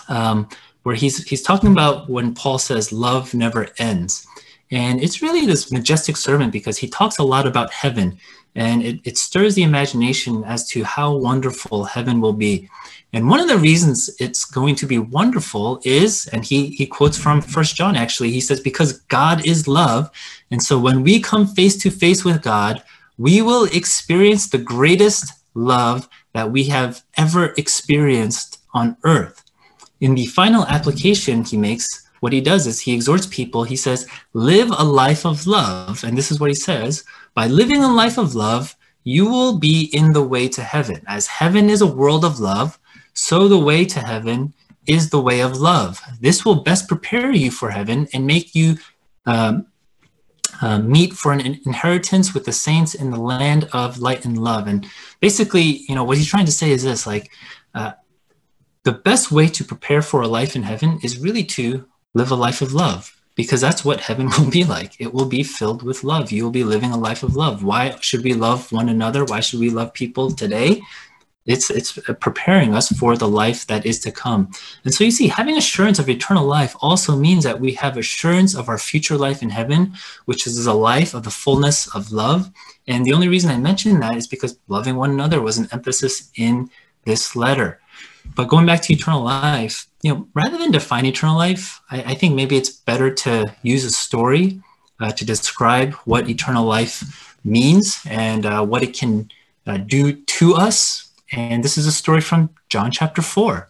um, 0.09 0.49
where 0.83 0.97
he's 0.97 1.25
he's 1.29 1.43
talking 1.43 1.71
about 1.71 2.09
when 2.11 2.35
Paul 2.35 2.59
says 2.59 2.93
love 2.93 3.33
never 3.35 3.69
ends. 3.79 4.27
And 4.71 5.01
it's 5.01 5.23
really 5.23 5.47
this 5.47 5.71
majestic 5.71 6.17
sermon 6.17 6.51
because 6.51 6.79
he 6.79 6.89
talks 6.89 7.19
a 7.19 7.23
lot 7.23 7.47
about 7.47 7.73
heaven 7.73 8.19
and 8.57 8.83
it, 8.83 9.01
it 9.05 9.19
stirs 9.19 9.55
the 9.55 9.63
imagination 9.63 10.43
as 10.45 10.67
to 10.71 10.83
how 10.83 11.15
wonderful 11.15 11.85
heaven 11.85 12.21
will 12.21 12.33
be. 12.33 12.69
And 13.13 13.29
one 13.29 13.39
of 13.39 13.49
the 13.49 13.59
reasons 13.59 14.11
it's 14.19 14.45
going 14.45 14.75
to 14.77 14.87
be 14.87 14.99
wonderful 14.99 15.81
is, 15.85 16.27
and 16.33 16.45
he, 16.45 16.69
he 16.69 16.87
quotes 16.87 17.17
from 17.17 17.41
First 17.41 17.77
John 17.77 17.97
actually, 17.97 18.31
he 18.31 18.41
says, 18.41 18.61
because 18.61 19.01
God 19.09 19.47
is 19.47 19.69
love. 19.69 20.11
And 20.51 20.63
so 20.63 20.79
when 20.79 21.03
we 21.03 21.21
come 21.21 21.47
face 21.47 21.77
to 21.83 21.91
face 21.91 22.25
with 22.25 22.43
God, 22.43 22.83
we 23.19 23.43
will 23.43 23.65
experience 23.65 24.49
the 24.49 24.59
greatest 24.59 25.33
love 25.55 26.09
that 26.33 26.51
we 26.51 26.65
have 26.65 27.03
ever 27.17 27.55
experienced 27.57 28.59
on 28.75 28.97
earth 29.05 29.43
in 30.01 30.15
the 30.15 30.27
final 30.27 30.67
application 30.67 31.45
he 31.45 31.57
makes, 31.57 32.06
what 32.27 32.33
he 32.33 32.41
does 32.41 32.67
is 32.67 32.81
he 32.81 32.93
exhorts 32.93 33.25
people, 33.29 33.63
he 33.63 33.77
says, 33.77 34.09
live 34.33 34.69
a 34.73 34.83
life 34.83 35.25
of 35.25 35.47
love. 35.47 36.03
And 36.03 36.19
this 36.19 36.33
is 36.33 36.41
what 36.41 36.51
he 36.51 36.57
says 36.57 37.05
by 37.35 37.47
living 37.47 37.85
a 37.85 37.95
life 38.03 38.19
of 38.19 38.35
love, 38.35 38.75
you 39.05 39.31
will 39.31 39.61
be 39.61 39.83
in 39.93 40.13
the 40.13 40.25
way 40.25 40.49
to 40.49 40.61
heaven. 40.61 41.01
As 41.07 41.29
heaven 41.29 41.71
is 41.71 41.83
a 41.83 41.87
world 41.87 42.25
of 42.25 42.41
love, 42.41 42.81
so 43.15 43.47
the 43.47 43.65
way 43.71 43.85
to 43.85 44.01
heaven 44.01 44.53
is 44.89 45.09
the 45.11 45.21
way 45.21 45.39
of 45.39 45.61
love. 45.61 46.01
This 46.21 46.45
will 46.45 46.65
best 46.65 46.89
prepare 46.89 47.31
you 47.31 47.53
for 47.53 47.71
heaven 47.71 48.09
and 48.13 48.27
make 48.27 48.57
you 48.57 48.77
um, 49.27 49.69
uh, 50.61 50.81
meet 50.81 51.13
for 51.13 51.31
an 51.31 51.61
inheritance 51.65 52.35
with 52.35 52.45
the 52.45 52.53
saints 52.67 52.97
in 52.97 53.13
the 53.13 53.21
land 53.21 53.69
of 53.73 54.01
light 54.01 54.25
and 54.25 54.37
love. 54.37 54.67
And 54.67 54.85
basically, 55.21 55.85
you 55.89 55.95
know, 55.95 56.03
what 56.03 56.19
he's 56.19 56.27
trying 56.27 56.47
to 56.47 56.59
say 56.61 56.73
is 56.73 56.83
this 56.83 57.07
like, 57.07 57.31
uh, 57.73 57.93
the 58.83 58.99
best 59.09 59.31
way 59.31 59.47
to 59.47 59.63
prepare 59.63 60.03
for 60.03 60.23
a 60.23 60.29
life 60.39 60.57
in 60.57 60.65
heaven 60.65 60.99
is 61.05 61.21
really 61.21 61.45
to 61.45 61.87
live 62.17 62.31
a 62.31 62.35
life 62.35 62.63
of 62.63 62.73
love 62.73 63.15
because 63.35 63.61
that's 63.61 63.85
what 63.85 64.01
heaven 64.01 64.31
will 64.39 64.51
be 64.51 64.65
like. 64.65 64.99
It 64.99 65.13
will 65.13 65.27
be 65.27 65.43
filled 65.43 65.83
with 65.83 66.03
love. 66.03 66.33
You 66.33 66.45
will 66.45 66.51
be 66.51 66.65
living 66.65 66.91
a 66.91 67.05
life 67.09 67.23
of 67.23 67.37
love. 67.37 67.63
Why 67.63 67.97
should 68.01 68.25
we 68.25 68.33
love 68.33 68.73
one 68.73 68.89
another? 68.89 69.25
Why 69.25 69.41
should 69.41 69.61
we 69.61 69.71
love 69.71 69.93
people 69.93 70.31
today? 70.31 70.83
It's 71.45 71.71
it's 71.71 71.93
preparing 72.21 72.75
us 72.75 72.89
for 72.89 73.17
the 73.17 73.29
life 73.29 73.69
that 73.69 73.87
is 73.87 74.01
to 74.01 74.11
come. 74.11 74.51
And 74.85 74.93
so 74.93 75.05
you 75.05 75.13
see, 75.13 75.29
having 75.29 75.57
assurance 75.57 76.01
of 76.01 76.09
eternal 76.09 76.45
life 76.45 76.75
also 76.81 77.15
means 77.15 77.45
that 77.45 77.61
we 77.61 77.73
have 77.75 77.97
assurance 77.97 78.57
of 78.57 78.69
our 78.69 78.79
future 78.79 79.17
life 79.17 79.43
in 79.43 79.51
heaven, 79.51 79.95
which 80.25 80.45
is 80.49 80.67
a 80.67 80.73
life 80.73 81.15
of 81.15 81.23
the 81.23 81.31
fullness 81.31 81.87
of 81.95 82.11
love. 82.11 82.51
And 82.89 83.05
the 83.05 83.13
only 83.13 83.29
reason 83.29 83.51
I 83.53 83.59
mention 83.59 84.01
that 84.01 84.17
is 84.17 84.27
because 84.27 84.59
loving 84.67 84.97
one 84.97 85.11
another 85.11 85.41
was 85.41 85.57
an 85.59 85.69
emphasis 85.71 86.33
in 86.35 86.69
this 87.05 87.37
letter. 87.37 87.79
But 88.35 88.49
going 88.49 88.67
back 88.67 88.83
to 88.83 88.93
eternal 88.93 89.23
life, 89.23 89.87
you 90.03 90.13
know, 90.13 90.29
rather 90.35 90.59
than 90.59 90.71
define 90.71 91.07
eternal 91.07 91.37
life, 91.37 91.81
I, 91.91 92.03
I 92.03 92.15
think 92.15 92.35
maybe 92.35 92.57
it's 92.57 92.71
better 92.71 93.13
to 93.15 93.45
use 93.63 93.85
a 93.85 93.91
story 93.91 94.61
uh, 95.01 95.13
to 95.13 95.25
describe 95.25 95.95
what 96.05 96.29
eternal 96.29 96.65
life 96.65 97.39
means 97.45 98.01
and 98.09 98.45
uh, 98.45 98.65
what 98.65 98.83
it 98.83 98.97
can 98.97 99.31
uh, 99.67 99.79
do 99.79 100.13
to 100.13 100.55
us. 100.55 101.13
And 101.33 101.65
this 101.65 101.79
is 101.79 101.87
a 101.87 101.93
story 101.93 102.21
from 102.21 102.51
John 102.69 102.91
chapter 102.91 103.23
4. 103.23 103.69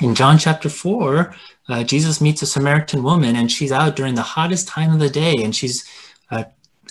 In 0.00 0.14
John 0.14 0.38
chapter 0.38 0.68
4, 0.68 1.34
uh, 1.68 1.84
Jesus 1.84 2.20
meets 2.20 2.42
a 2.42 2.46
Samaritan 2.46 3.02
woman 3.02 3.36
and 3.36 3.50
she's 3.50 3.72
out 3.72 3.96
during 3.96 4.14
the 4.14 4.22
hottest 4.22 4.68
time 4.68 4.92
of 4.92 5.00
the 5.00 5.10
day 5.10 5.34
and 5.42 5.54
she's 5.54 5.84
uh, 6.30 6.44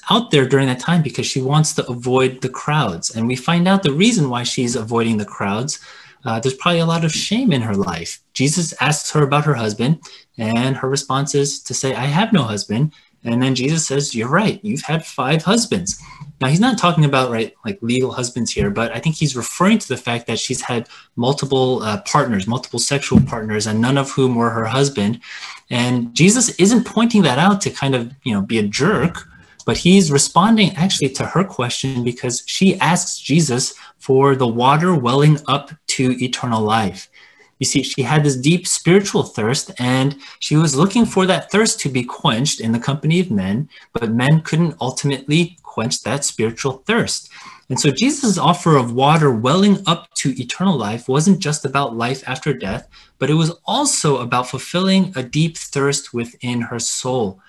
out 0.10 0.32
there 0.32 0.47
during 0.47 0.67
that 0.67 0.80
time 0.80 1.02
because 1.02 1.26
she 1.26 1.41
wants 1.41 1.73
to 1.73 1.88
avoid 1.88 2.41
the 2.41 2.50
crowds. 2.50 3.15
And 3.15 3.28
we 3.28 3.36
find 3.36 3.67
out 3.67 3.84
the 3.84 3.93
reason 3.93 4.30
why 4.30 4.43
she's 4.43 4.76
avoiding 4.76 5.17
the 5.17 5.26
crowds 5.26 5.80
uh, 6.28 6.42
there's 6.42 6.56
probably 6.56 6.82
a 6.82 6.86
lot 6.86 7.06
of 7.06 7.12
shame 7.13 7.54
in 7.54 7.62
her 7.62 7.74
life. 7.74 8.20
Jesus 8.34 8.74
asks 8.82 9.10
her 9.12 9.24
about 9.24 9.46
her 9.46 9.54
husband, 9.54 10.02
and 10.38 10.76
her 10.76 10.90
response 10.90 11.34
is 11.34 11.63
to 11.63 11.74
say, 11.74 11.96
I 11.96 12.04
have 12.04 12.34
no 12.34 12.44
husband. 12.44 12.92
And 13.24 13.42
then 13.42 13.56
Jesus 13.56 13.88
says, 13.88 14.13
You're 14.13 14.28
right, 14.28 14.60
you've 14.62 14.82
had 14.82 15.06
five 15.06 15.44
husbands. 15.44 15.98
Now, 16.42 16.50
he's 16.50 16.60
not 16.60 16.78
talking 16.78 17.06
about 17.06 17.32
right 17.32 17.56
like 17.63 17.80
legal 17.82 18.12
husbands 18.12 18.52
here, 18.52 18.70
but 18.70 18.92
I 18.92 19.00
think 19.00 19.16
he's 19.16 19.38
referring 19.38 19.78
to 19.80 19.88
the 19.88 19.96
fact 19.96 20.28
that 20.28 20.38
she's 20.38 20.62
had 20.62 20.90
multiple 21.16 21.82
uh, 21.82 22.02
partners, 22.02 22.46
multiple 22.46 22.80
sexual 22.80 23.22
partners, 23.22 23.66
and 23.66 23.80
none 23.80 23.98
of 23.98 24.12
whom 24.12 24.36
were 24.36 24.50
her 24.50 24.66
husband. 24.66 25.22
And 25.70 26.13
Jesus 26.13 26.50
isn't 26.60 26.86
pointing 26.86 27.22
that 27.22 27.40
out 27.40 27.62
to 27.62 27.70
kind 27.70 27.96
of, 27.96 28.13
you 28.24 28.34
know, 28.34 28.42
be 28.42 28.60
a 28.60 28.63
jerk, 28.63 29.26
but 29.68 29.76
he's 29.76 30.14
responding 30.14 30.74
actually 30.78 31.10
to 31.10 31.26
her 31.26 31.44
question 31.44 32.02
because 32.02 32.42
she 32.46 32.80
asks 32.80 33.20
Jesus 33.20 33.74
for 33.98 34.34
the 34.34 34.48
water 34.48 34.96
welling 34.96 35.38
up 35.46 35.72
to 35.88 36.16
eternal 36.24 36.62
life. 36.62 37.10
You 37.60 37.66
see, 37.66 37.84
she 37.84 38.02
had 38.02 38.24
this 38.24 38.38
deep 38.38 38.66
spiritual 38.66 39.24
thirst, 39.24 39.72
and 39.78 40.16
she 40.40 40.56
was 40.56 40.78
looking 40.78 41.06
for 41.06 41.26
that 41.26 41.52
thirst 41.52 41.82
to 41.82 41.90
be 41.90 42.04
quenched 42.06 42.62
in 42.62 42.72
the 42.72 42.80
company 42.80 43.20
of 43.20 43.30
men, 43.30 43.68
but 43.92 44.10
men 44.10 44.40
couldn't 44.40 44.78
ultimately 44.80 45.58
quench 45.64 46.02
that 46.04 46.24
spiritual 46.24 46.84
thirst. 46.88 47.30
And 47.68 47.78
so 47.78 47.92
Jesus' 47.92 48.38
offer 48.38 48.78
of 48.78 48.94
water 48.94 49.32
welling 49.32 49.84
up 49.86 50.08
to 50.20 50.40
eternal 50.42 50.78
life 50.78 51.10
wasn't 51.10 51.40
just 51.40 51.66
about 51.66 51.98
life 51.98 52.24
after 52.26 52.54
death, 52.54 52.88
but 53.20 53.30
it 53.30 53.34
was 53.34 53.52
also 53.66 54.20
about 54.20 54.48
fulfilling 54.48 55.12
a 55.18 55.24
deep 55.24 55.58
thirst 55.58 56.14
within 56.14 56.62
her 56.62 56.80
soul. 56.80 57.42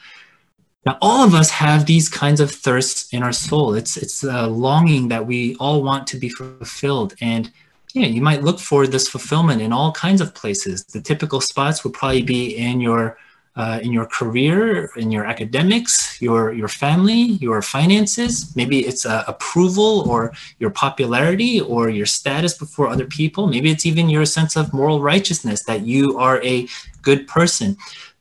Now, 0.89 0.97
all 1.03 1.23
of 1.23 1.35
us 1.35 1.51
have 1.51 1.85
these 1.85 2.09
kinds 2.09 2.41
of 2.41 2.51
thirsts 2.51 3.13
in 3.13 3.23
our 3.23 3.33
soul. 3.33 3.75
It's 3.75 3.99
it's 3.99 4.25
a 4.25 4.47
longing 4.47 5.09
that 5.09 5.27
we 5.27 5.55
all 5.57 5.83
want 5.83 6.07
to 6.07 6.17
be 6.17 6.31
fulfilled, 6.31 7.13
and 7.21 7.53
know, 7.95 8.09
you 8.09 8.23
might 8.23 8.43
look 8.43 8.59
for 8.59 8.87
this 8.87 9.07
fulfillment 9.07 9.61
in 9.61 9.71
all 9.71 9.93
kinds 9.93 10.23
of 10.23 10.35
places. 10.35 10.85
The 10.85 11.03
typical 11.03 11.43
spots 11.43 11.85
would 11.85 11.93
probably 11.93 12.23
be 12.23 12.57
in 12.57 12.81
your 12.81 13.19
uh, 13.57 13.81
in 13.83 13.93
your 13.93 14.07
career, 14.07 14.89
in 14.97 15.11
your 15.11 15.25
academics, 15.27 16.23
your 16.23 16.53
your 16.53 16.69
family, 16.69 17.23
your 17.47 17.61
finances. 17.61 18.55
Maybe 18.57 18.87
it's 18.87 19.05
uh, 19.05 19.25
approval 19.27 20.09
or 20.09 20.33
your 20.59 20.71
popularity 20.71 21.61
or 21.61 21.91
your 21.91 22.07
status 22.07 22.57
before 22.57 22.89
other 22.89 23.07
people. 23.07 23.47
Maybe 23.47 23.71
it's 23.71 23.85
even 23.85 24.09
your 24.09 24.25
sense 24.25 24.57
of 24.57 24.73
moral 24.73 25.03
righteousness 25.03 25.65
that 25.65 25.83
you 25.83 26.17
are 26.19 26.43
a 26.43 26.67
good 27.03 27.27
person. 27.27 27.77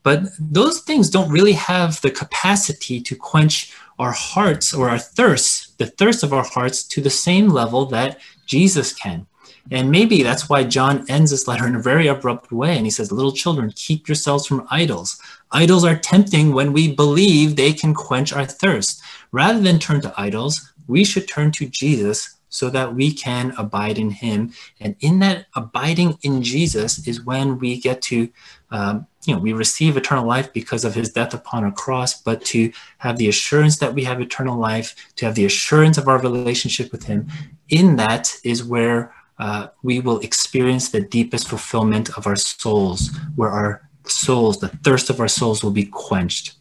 But 0.07 0.29
those 0.39 0.79
things 0.79 1.09
don't 1.09 1.29
really 1.29 1.51
have 1.51 1.99
the 1.99 2.09
capacity 2.09 3.01
to 3.01 3.13
quench 3.13 3.73
our 3.99 4.13
hearts 4.13 4.73
or 4.73 4.89
our 4.89 4.97
thirst, 4.97 5.77
the 5.79 5.87
thirst 5.87 6.23
of 6.23 6.31
our 6.31 6.45
hearts, 6.45 6.81
to 6.83 7.01
the 7.01 7.09
same 7.09 7.49
level 7.49 7.87
that 7.87 8.17
Jesus 8.45 8.93
can. 8.93 9.27
And 9.69 9.91
maybe 9.91 10.23
that's 10.23 10.47
why 10.47 10.63
John 10.63 11.03
ends 11.09 11.31
this 11.31 11.45
letter 11.45 11.67
in 11.67 11.75
a 11.75 11.81
very 11.81 12.07
abrupt 12.07 12.53
way. 12.53 12.77
And 12.77 12.85
he 12.85 12.89
says, 12.89 13.11
Little 13.11 13.33
children, 13.33 13.73
keep 13.75 14.07
yourselves 14.07 14.47
from 14.47 14.65
idols. 14.71 15.21
Idols 15.51 15.83
are 15.83 15.97
tempting 15.97 16.53
when 16.53 16.71
we 16.71 16.95
believe 16.95 17.57
they 17.57 17.73
can 17.73 17.93
quench 17.93 18.31
our 18.31 18.45
thirst. 18.45 19.01
Rather 19.33 19.59
than 19.59 19.77
turn 19.77 19.99
to 19.99 20.13
idols, 20.15 20.71
we 20.87 21.03
should 21.03 21.27
turn 21.27 21.51
to 21.51 21.65
Jesus 21.67 22.37
so 22.47 22.69
that 22.69 22.95
we 22.95 23.11
can 23.11 23.53
abide 23.57 23.97
in 23.97 24.09
him. 24.09 24.53
And 24.79 24.95
in 25.01 25.19
that 25.19 25.47
abiding 25.53 26.17
in 26.21 26.41
Jesus 26.41 27.05
is 27.05 27.25
when 27.25 27.59
we 27.59 27.77
get 27.77 28.01
to, 28.03 28.29
um, 28.71 29.05
you 29.27 29.35
know, 29.35 29.39
we 29.39 29.53
receive 29.53 29.97
eternal 29.97 30.25
life 30.25 30.51
because 30.53 30.85
of 30.85 30.95
his 30.95 31.09
death 31.11 31.33
upon 31.33 31.65
a 31.65 31.71
cross, 31.71 32.21
but 32.21 32.43
to 32.45 32.71
have 32.99 33.17
the 33.17 33.27
assurance 33.27 33.77
that 33.79 33.93
we 33.93 34.03
have 34.05 34.21
eternal 34.21 34.57
life, 34.57 34.95
to 35.17 35.25
have 35.25 35.35
the 35.35 35.45
assurance 35.45 35.97
of 35.97 36.07
our 36.07 36.19
relationship 36.19 36.91
with 36.91 37.03
him, 37.03 37.27
in 37.69 37.95
that 37.97 38.33
is 38.43 38.63
where 38.63 39.13
uh, 39.39 39.67
we 39.83 39.99
will 39.99 40.19
experience 40.19 40.89
the 40.89 41.01
deepest 41.01 41.47
fulfillment 41.47 42.09
of 42.17 42.25
our 42.25 42.35
souls, 42.35 43.15
where 43.35 43.49
our 43.49 43.87
souls, 44.05 44.59
the 44.59 44.69
thirst 44.69 45.09
of 45.09 45.19
our 45.19 45.27
souls, 45.27 45.63
will 45.63 45.71
be 45.71 45.85
quenched. 45.85 46.53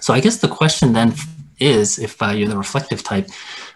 So 0.00 0.14
I 0.14 0.20
guess 0.20 0.38
the 0.38 0.48
question 0.48 0.92
then 0.92 1.14
is, 1.58 1.98
if 1.98 2.20
uh, 2.22 2.28
you're 2.28 2.48
the 2.48 2.56
reflective 2.56 3.02
type, 3.02 3.28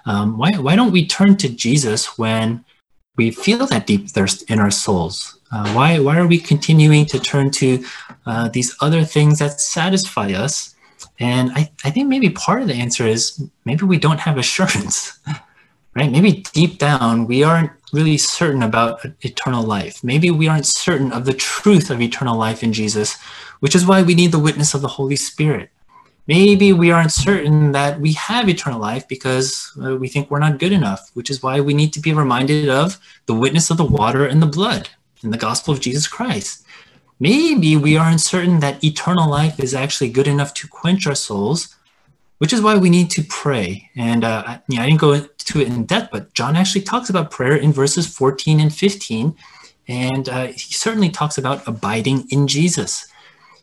um, 0.06 0.38
why 0.38 0.50
why 0.52 0.76
don't 0.76 0.92
we 0.92 1.06
turn 1.06 1.36
to 1.38 1.48
Jesus 1.48 2.18
when 2.18 2.64
we 3.16 3.30
feel 3.30 3.66
that 3.66 3.86
deep 3.86 4.08
thirst 4.08 4.48
in 4.50 4.58
our 4.58 4.70
souls? 4.70 5.38
Uh, 5.50 5.72
why 5.72 5.98
why 5.98 6.18
are 6.18 6.26
we 6.26 6.38
continuing 6.38 7.04
to 7.06 7.18
turn 7.18 7.50
to 7.50 7.84
uh, 8.26 8.48
these 8.48 8.76
other 8.80 9.04
things 9.04 9.38
that 9.38 9.60
satisfy 9.60 10.32
us? 10.32 10.74
And 11.18 11.50
I, 11.52 11.70
I 11.84 11.90
think 11.90 12.08
maybe 12.08 12.30
part 12.30 12.62
of 12.62 12.68
the 12.68 12.74
answer 12.74 13.06
is 13.06 13.42
maybe 13.64 13.84
we 13.84 13.98
don't 13.98 14.20
have 14.20 14.38
assurance, 14.38 15.18
right? 15.94 16.10
Maybe 16.10 16.44
deep 16.52 16.78
down 16.78 17.26
we 17.26 17.42
aren't 17.42 17.72
really 17.92 18.16
certain 18.16 18.62
about 18.62 19.04
eternal 19.22 19.64
life. 19.64 20.02
Maybe 20.04 20.30
we 20.30 20.48
aren't 20.48 20.66
certain 20.66 21.12
of 21.12 21.24
the 21.24 21.32
truth 21.32 21.90
of 21.90 22.00
eternal 22.00 22.38
life 22.38 22.62
in 22.62 22.72
Jesus, 22.72 23.16
which 23.60 23.74
is 23.74 23.86
why 23.86 24.02
we 24.02 24.14
need 24.14 24.32
the 24.32 24.38
witness 24.38 24.74
of 24.74 24.80
the 24.80 24.88
Holy 24.88 25.16
Spirit. 25.16 25.70
Maybe 26.26 26.72
we 26.72 26.92
aren't 26.92 27.12
certain 27.12 27.72
that 27.72 28.00
we 28.00 28.12
have 28.12 28.48
eternal 28.48 28.80
life 28.80 29.08
because 29.08 29.76
uh, 29.82 29.96
we 29.96 30.08
think 30.08 30.30
we're 30.30 30.38
not 30.38 30.58
good 30.58 30.72
enough, 30.72 31.10
which 31.14 31.28
is 31.28 31.42
why 31.42 31.60
we 31.60 31.74
need 31.74 31.92
to 31.94 32.00
be 32.00 32.12
reminded 32.12 32.68
of 32.68 32.98
the 33.26 33.34
witness 33.34 33.70
of 33.70 33.78
the 33.78 33.84
water 33.84 34.24
and 34.24 34.40
the 34.40 34.46
blood 34.46 34.90
in 35.24 35.30
the 35.30 35.36
gospel 35.36 35.74
of 35.74 35.80
Jesus 35.80 36.06
Christ. 36.06 36.64
Maybe 37.20 37.76
we 37.76 37.98
aren't 37.98 38.22
certain 38.22 38.60
that 38.60 38.82
eternal 38.82 39.28
life 39.28 39.60
is 39.60 39.74
actually 39.74 40.08
good 40.08 40.26
enough 40.26 40.54
to 40.54 40.66
quench 40.66 41.06
our 41.06 41.14
souls, 41.14 41.76
which 42.38 42.54
is 42.54 42.62
why 42.62 42.78
we 42.78 42.88
need 42.88 43.10
to 43.10 43.22
pray. 43.22 43.90
And 43.94 44.24
uh, 44.24 44.42
I, 44.46 44.60
I 44.78 44.86
didn't 44.86 45.00
go 45.00 45.12
into 45.12 45.60
it 45.60 45.68
in 45.68 45.84
depth, 45.84 46.10
but 46.10 46.32
John 46.32 46.56
actually 46.56 46.80
talks 46.80 47.10
about 47.10 47.30
prayer 47.30 47.54
in 47.54 47.74
verses 47.74 48.06
14 48.06 48.58
and 48.58 48.74
15. 48.74 49.36
And 49.86 50.28
uh, 50.30 50.46
he 50.46 50.72
certainly 50.72 51.10
talks 51.10 51.36
about 51.36 51.66
abiding 51.68 52.26
in 52.30 52.46
Jesus. 52.46 53.06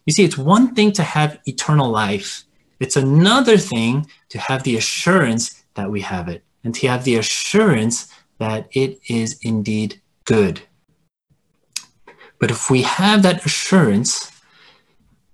You 0.05 0.13
see, 0.13 0.23
it's 0.23 0.37
one 0.37 0.75
thing 0.75 0.91
to 0.93 1.03
have 1.03 1.39
eternal 1.45 1.89
life, 1.89 2.43
it's 2.79 2.95
another 2.95 3.57
thing 3.57 4.05
to 4.29 4.37
have 4.37 4.61
the 4.61 4.77
assurance 4.77 5.63
that 5.73 5.89
we 5.89 6.01
have 6.01 6.27
it 6.27 6.43
and 6.63 6.75
to 6.75 6.87
have 6.87 7.05
the 7.05 7.15
assurance 7.15 8.07
that 8.37 8.67
it 8.71 8.99
is 9.07 9.39
indeed 9.41 9.99
good. 10.25 10.61
But 12.39 12.51
if 12.51 12.69
we 12.69 12.83
have 12.83 13.23
that 13.23 13.45
assurance, 13.45 14.31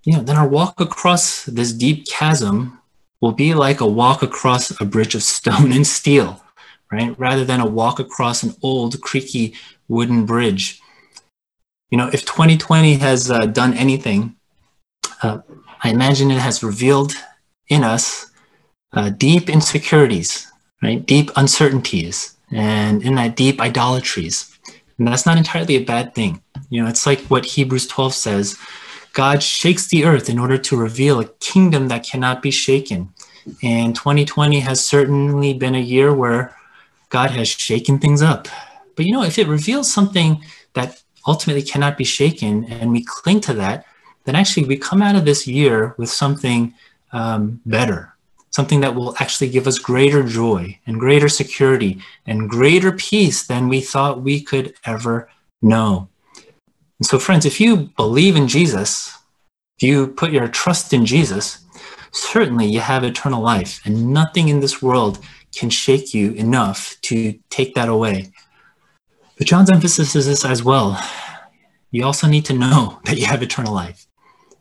you 0.03 0.13
know, 0.13 0.23
then 0.23 0.37
our 0.37 0.47
walk 0.47 0.79
across 0.79 1.45
this 1.45 1.73
deep 1.73 2.07
chasm 2.07 2.79
will 3.21 3.31
be 3.31 3.53
like 3.53 3.79
a 3.79 3.87
walk 3.87 4.21
across 4.21 4.79
a 4.81 4.85
bridge 4.85 5.15
of 5.15 5.23
stone 5.23 5.71
and 5.71 5.87
steel, 5.87 6.43
right? 6.91 7.17
Rather 7.17 7.45
than 7.45 7.61
a 7.61 7.65
walk 7.65 7.99
across 7.99 8.43
an 8.43 8.55
old, 8.61 8.99
creaky 9.01 9.55
wooden 9.87 10.25
bridge. 10.25 10.81
You 11.89 11.97
know, 11.97 12.09
if 12.11 12.25
2020 12.25 12.95
has 12.95 13.29
uh, 13.29 13.45
done 13.45 13.73
anything, 13.75 14.35
uh, 15.21 15.39
I 15.83 15.89
imagine 15.89 16.31
it 16.31 16.39
has 16.39 16.63
revealed 16.63 17.13
in 17.69 17.83
us 17.83 18.31
uh, 18.93 19.09
deep 19.09 19.49
insecurities, 19.49 20.51
right? 20.81 21.05
Deep 21.05 21.31
uncertainties, 21.35 22.35
and 22.51 23.01
in 23.03 23.15
that 23.15 23.35
deep 23.35 23.59
idolatries. 23.61 24.52
And 24.97 25.07
that's 25.07 25.25
not 25.25 25.37
entirely 25.37 25.75
a 25.75 25.83
bad 25.83 26.13
thing. 26.13 26.41
You 26.69 26.83
know, 26.83 26.89
it's 26.89 27.05
like 27.05 27.21
what 27.21 27.45
Hebrews 27.45 27.87
12 27.87 28.13
says 28.13 28.57
God 29.13 29.43
shakes 29.43 29.87
the 29.87 30.05
earth 30.05 30.29
in 30.29 30.39
order 30.39 30.57
to 30.57 30.77
reveal 30.77 31.19
a 31.19 31.27
kingdom 31.39 31.87
that 31.87 32.03
cannot 32.03 32.41
be 32.41 32.51
shaken. 32.51 33.13
And 33.61 33.95
2020 33.95 34.59
has 34.61 34.83
certainly 34.83 35.53
been 35.53 35.75
a 35.75 35.79
year 35.79 36.13
where 36.13 36.55
God 37.09 37.31
has 37.31 37.47
shaken 37.47 37.99
things 37.99 38.21
up. 38.21 38.47
But 38.95 39.05
you 39.05 39.11
know, 39.11 39.23
if 39.23 39.37
it 39.37 39.47
reveals 39.47 39.91
something 39.91 40.43
that 40.73 41.01
ultimately 41.27 41.61
cannot 41.61 41.97
be 41.97 42.03
shaken 42.03 42.65
and 42.65 42.91
we 42.91 43.03
cling 43.03 43.39
to 43.41 43.53
that, 43.55 43.85
then 44.25 44.35
actually 44.35 44.65
we 44.65 44.77
come 44.77 45.01
out 45.01 45.15
of 45.15 45.25
this 45.25 45.47
year 45.47 45.95
with 45.97 46.09
something 46.09 46.73
um, 47.11 47.61
better, 47.65 48.12
something 48.53 48.81
that 48.81 48.93
will 48.93 49.15
actually 49.19 49.49
give 49.49 49.65
us 49.65 49.79
greater 49.79 50.21
joy 50.23 50.77
and 50.85 50.99
greater 50.99 51.27
security 51.27 51.99
and 52.27 52.49
greater 52.49 52.91
peace 52.91 53.47
than 53.47 53.67
we 53.67 53.81
thought 53.81 54.21
we 54.21 54.41
could 54.41 54.75
ever 54.85 55.27
know. 55.61 56.07
And 56.99 57.05
so, 57.07 57.17
friends, 57.17 57.45
if 57.45 57.59
you 57.59 57.89
believe 57.97 58.35
in 58.35 58.47
Jesus, 58.47 59.17
if 59.77 59.87
you 59.87 60.07
put 60.07 60.31
your 60.31 60.47
trust 60.47 60.93
in 60.93 61.03
Jesus, 61.03 61.65
certainly 62.11 62.67
you 62.67 62.79
have 62.79 63.03
eternal 63.03 63.41
life, 63.41 63.81
and 63.85 64.13
nothing 64.13 64.49
in 64.49 64.59
this 64.59 64.83
world 64.83 65.17
can 65.55 65.71
shake 65.71 66.13
you 66.13 66.33
enough 66.33 66.95
to 67.01 67.39
take 67.49 67.73
that 67.73 67.89
away. 67.89 68.31
But 69.37 69.47
John's 69.47 69.71
emphasis 69.71 70.15
is 70.15 70.27
this 70.27 70.45
as 70.45 70.63
well. 70.63 71.03
You 71.89 72.05
also 72.05 72.27
need 72.27 72.45
to 72.45 72.53
know 72.53 72.99
that 73.05 73.17
you 73.17 73.25
have 73.25 73.41
eternal 73.41 73.73
life. 73.73 74.05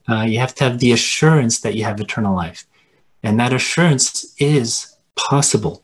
Uh, 0.09 0.23
you 0.23 0.39
have 0.39 0.55
to 0.55 0.65
have 0.65 0.79
the 0.79 0.93
assurance 0.93 1.61
that 1.61 1.75
you 1.75 1.85
have 1.85 2.01
eternal 2.01 2.35
life. 2.35 2.67
And 3.23 3.39
that 3.39 3.53
assurance 3.53 4.35
is 4.39 4.97
possible. 5.17 5.83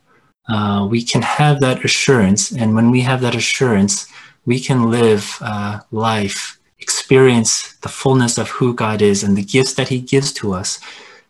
Uh, 0.49 0.87
we 0.91 1.03
can 1.03 1.23
have 1.23 1.61
that 1.61 1.85
assurance. 1.85 2.53
And 2.53 2.75
when 2.75 2.91
we 2.91 3.03
have 3.03 3.21
that 3.21 3.35
assurance, 3.35 4.07
we 4.47 4.59
can 4.59 4.91
live 4.91 5.37
uh, 5.41 5.81
life, 5.91 6.59
experience 6.79 7.75
the 7.83 7.89
fullness 7.89 8.39
of 8.39 8.49
who 8.49 8.75
God 8.75 9.03
is 9.03 9.23
and 9.23 9.37
the 9.37 9.43
gifts 9.43 9.75
that 9.75 9.89
He 9.89 10.01
gives 10.01 10.33
to 10.35 10.55
us. 10.55 10.81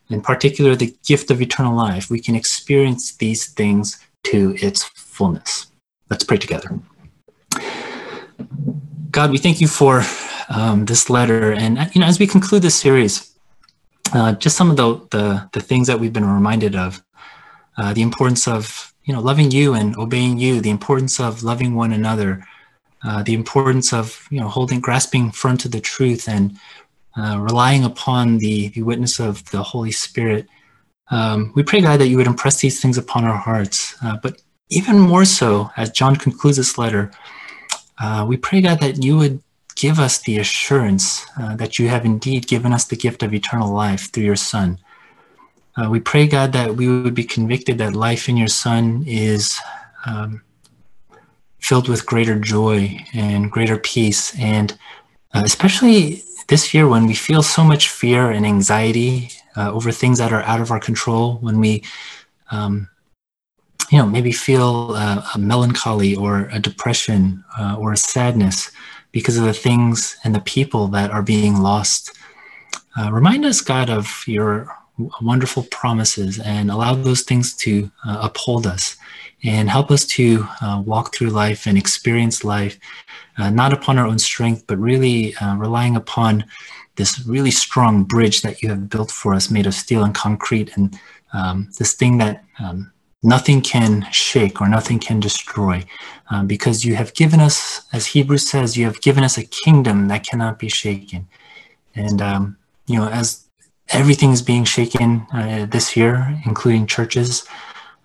In 0.08 0.22
particular, 0.22 0.74
the 0.74 0.94
gift 1.04 1.30
of 1.30 1.42
eternal 1.42 1.76
life. 1.76 2.08
We 2.08 2.20
can 2.20 2.34
experience 2.34 3.16
these 3.16 3.46
things 3.52 3.98
to 4.24 4.56
its 4.60 4.84
fullness. 4.84 5.66
Let's 6.10 6.24
pray 6.24 6.38
together. 6.38 6.78
God, 9.10 9.30
we 9.30 9.38
thank 9.38 9.60
you 9.60 9.68
for 9.68 10.02
um, 10.48 10.84
this 10.84 11.10
letter, 11.10 11.52
and 11.52 11.90
you 11.94 12.00
know, 12.00 12.06
as 12.06 12.18
we 12.18 12.26
conclude 12.26 12.62
this 12.62 12.74
series, 12.74 13.27
uh, 14.14 14.32
just 14.32 14.56
some 14.56 14.70
of 14.70 14.76
the, 14.76 14.94
the, 15.10 15.48
the 15.52 15.60
things 15.60 15.86
that 15.86 15.98
we've 15.98 16.12
been 16.12 16.28
reminded 16.28 16.74
of, 16.76 17.02
uh, 17.76 17.92
the 17.92 18.02
importance 18.02 18.48
of 18.48 18.92
you 19.04 19.14
know 19.14 19.20
loving 19.20 19.50
you 19.50 19.74
and 19.74 19.96
obeying 19.96 20.38
you, 20.38 20.60
the 20.60 20.70
importance 20.70 21.20
of 21.20 21.42
loving 21.42 21.74
one 21.74 21.92
another, 21.92 22.44
uh, 23.04 23.22
the 23.22 23.34
importance 23.34 23.92
of 23.92 24.26
you 24.30 24.40
know 24.40 24.48
holding 24.48 24.80
grasping 24.80 25.30
firm 25.30 25.56
to 25.56 25.68
the 25.68 25.80
truth 25.80 26.28
and 26.28 26.56
uh, 27.16 27.38
relying 27.38 27.84
upon 27.84 28.38
the, 28.38 28.68
the 28.68 28.82
witness 28.82 29.18
of 29.18 29.48
the 29.50 29.62
holy 29.62 29.92
spirit. 29.92 30.46
Um, 31.10 31.52
we 31.54 31.62
pray 31.62 31.80
god 31.80 32.00
that 32.00 32.08
you 32.08 32.16
would 32.16 32.26
impress 32.26 32.60
these 32.60 32.80
things 32.80 32.98
upon 32.98 33.24
our 33.24 33.36
hearts. 33.36 33.96
Uh, 34.02 34.16
but 34.22 34.42
even 34.70 34.98
more 34.98 35.24
so 35.24 35.70
as 35.78 35.90
john 35.90 36.14
concludes 36.14 36.58
this 36.58 36.76
letter 36.76 37.10
we 38.26 38.36
pray 38.36 38.60
god 38.60 38.80
that 38.80 39.02
you 39.02 39.16
would 39.16 39.42
give 39.78 39.98
us 39.98 40.18
the 40.22 40.38
assurance 40.38 41.24
uh, 41.40 41.54
that 41.56 41.78
you 41.78 41.88
have 41.88 42.04
indeed 42.04 42.46
given 42.46 42.72
us 42.72 42.84
the 42.84 42.96
gift 43.04 43.22
of 43.22 43.32
eternal 43.32 43.72
life 43.72 44.10
through 44.10 44.24
your 44.24 44.42
son 44.52 44.78
uh, 45.76 45.88
we 45.88 46.00
pray 46.00 46.26
god 46.26 46.52
that 46.52 46.76
we 46.76 46.86
would 46.88 47.14
be 47.14 47.24
convicted 47.24 47.78
that 47.78 47.94
life 47.94 48.28
in 48.28 48.36
your 48.36 48.52
son 48.62 49.04
is 49.06 49.58
um, 50.06 50.42
filled 51.60 51.88
with 51.88 52.06
greater 52.06 52.38
joy 52.38 52.98
and 53.12 53.50
greater 53.50 53.78
peace. 53.78 54.34
And 54.38 54.72
uh, 55.34 55.42
especially 55.44 56.22
this 56.48 56.72
year 56.72 56.88
when 56.88 57.06
we 57.06 57.14
feel 57.14 57.42
so 57.42 57.62
much 57.62 57.90
fear 57.90 58.30
and 58.30 58.46
anxiety 58.46 59.30
uh, 59.56 59.70
over 59.72 59.92
things 59.92 60.18
that 60.18 60.32
are 60.32 60.42
out 60.42 60.60
of 60.60 60.70
our 60.70 60.80
control, 60.80 61.34
when 61.38 61.58
we, 61.58 61.82
um, 62.50 62.88
you 63.90 63.98
know, 63.98 64.06
maybe 64.06 64.32
feel 64.32 64.92
uh, 64.94 65.22
a 65.34 65.38
melancholy 65.38 66.14
or 66.14 66.48
a 66.52 66.58
depression 66.58 67.44
uh, 67.58 67.76
or 67.78 67.92
a 67.92 67.96
sadness 67.96 68.70
because 69.12 69.36
of 69.36 69.44
the 69.44 69.52
things 69.54 70.16
and 70.24 70.34
the 70.34 70.40
people 70.40 70.88
that 70.88 71.10
are 71.10 71.22
being 71.22 71.56
lost. 71.56 72.16
Uh, 72.98 73.10
remind 73.12 73.44
us, 73.44 73.60
God, 73.60 73.90
of 73.90 74.24
your 74.26 74.74
wonderful 75.20 75.64
promises 75.70 76.38
and 76.40 76.70
allow 76.70 76.94
those 76.94 77.22
things 77.22 77.54
to 77.54 77.90
uh, 78.04 78.18
uphold 78.22 78.66
us 78.66 78.96
and 79.44 79.70
help 79.70 79.90
us 79.90 80.04
to 80.04 80.46
uh, 80.60 80.82
walk 80.84 81.14
through 81.14 81.30
life 81.30 81.66
and 81.66 81.78
experience 81.78 82.42
life, 82.42 82.78
uh, 83.38 83.50
not 83.50 83.72
upon 83.72 83.98
our 83.98 84.06
own 84.06 84.18
strength, 84.18 84.64
but 84.66 84.78
really 84.78 85.36
uh, 85.36 85.56
relying 85.56 85.94
upon 85.94 86.44
this 86.96 87.24
really 87.26 87.52
strong 87.52 88.02
bridge 88.02 88.42
that 88.42 88.60
you 88.60 88.68
have 88.68 88.90
built 88.90 89.12
for 89.12 89.32
us, 89.32 89.50
made 89.50 89.66
of 89.66 89.74
steel 89.74 90.02
and 90.02 90.14
concrete, 90.14 90.76
and 90.76 90.98
um, 91.32 91.68
this 91.78 91.94
thing 91.94 92.18
that 92.18 92.44
um, 92.58 92.90
nothing 93.22 93.60
can 93.60 94.06
shake 94.12 94.60
or 94.60 94.68
nothing 94.68 94.98
can 94.98 95.20
destroy, 95.20 95.84
um, 96.30 96.46
because 96.46 96.84
you 96.84 96.94
have 96.94 97.14
given 97.14 97.40
us, 97.40 97.82
as 97.92 98.06
Hebrews 98.06 98.48
says, 98.48 98.76
you 98.76 98.84
have 98.84 99.00
given 99.00 99.24
us 99.24 99.36
a 99.38 99.44
kingdom 99.44 100.08
that 100.08 100.24
cannot 100.24 100.58
be 100.58 100.68
shaken. 100.68 101.28
And, 101.94 102.22
um, 102.22 102.56
you 102.86 102.98
know, 102.98 103.08
as 103.08 103.44
everything 103.88 104.30
is 104.30 104.42
being 104.42 104.64
shaken 104.64 105.26
uh, 105.32 105.66
this 105.66 105.96
year, 105.96 106.40
including 106.46 106.86
churches, 106.86 107.46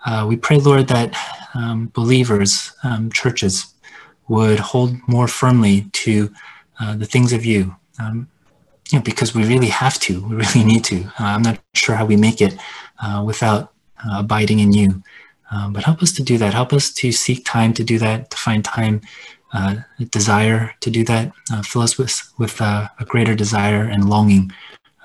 uh, 0.05 0.25
we 0.27 0.35
pray, 0.35 0.57
Lord, 0.57 0.87
that 0.87 1.15
um, 1.53 1.91
believers, 1.93 2.73
um, 2.83 3.11
churches, 3.11 3.73
would 4.27 4.59
hold 4.59 4.95
more 5.07 5.27
firmly 5.27 5.89
to 5.91 6.33
uh, 6.79 6.95
the 6.95 7.05
things 7.05 7.33
of 7.33 7.45
you. 7.45 7.75
Um, 7.99 8.29
you 8.89 8.99
know, 8.99 9.03
because 9.03 9.35
we 9.35 9.45
really 9.45 9.67
have 9.67 9.99
to, 9.99 10.25
we 10.27 10.35
really 10.35 10.63
need 10.63 10.83
to. 10.85 11.03
Uh, 11.19 11.33
I'm 11.33 11.41
not 11.41 11.59
sure 11.73 11.95
how 11.95 12.05
we 12.05 12.15
make 12.15 12.41
it 12.41 12.57
uh, 13.01 13.23
without 13.25 13.63
uh, 13.63 13.67
abiding 14.11 14.59
in 14.59 14.73
you. 14.73 15.03
Um, 15.51 15.73
but 15.73 15.83
help 15.83 16.01
us 16.01 16.11
to 16.13 16.23
do 16.23 16.37
that. 16.39 16.53
Help 16.53 16.73
us 16.73 16.91
to 16.93 17.11
seek 17.11 17.45
time 17.45 17.73
to 17.73 17.83
do 17.83 17.99
that, 17.99 18.31
to 18.31 18.37
find 18.37 18.65
time, 18.65 19.01
uh, 19.53 19.75
desire 20.09 20.73
to 20.79 20.89
do 20.89 21.03
that. 21.05 21.31
fill 21.63 21.83
us 21.83 21.97
with, 21.97 22.21
with 22.37 22.59
a 22.59 22.89
greater 23.05 23.35
desire 23.35 23.83
and 23.83 24.09
longing 24.09 24.51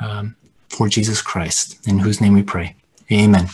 um, 0.01 0.37
for 0.71 0.89
Jesus 0.89 1.21
Christ, 1.21 1.87
in 1.87 1.99
whose 1.99 2.21
name 2.21 2.35
we 2.35 2.43
pray. 2.43 2.77
Amen. 3.13 3.49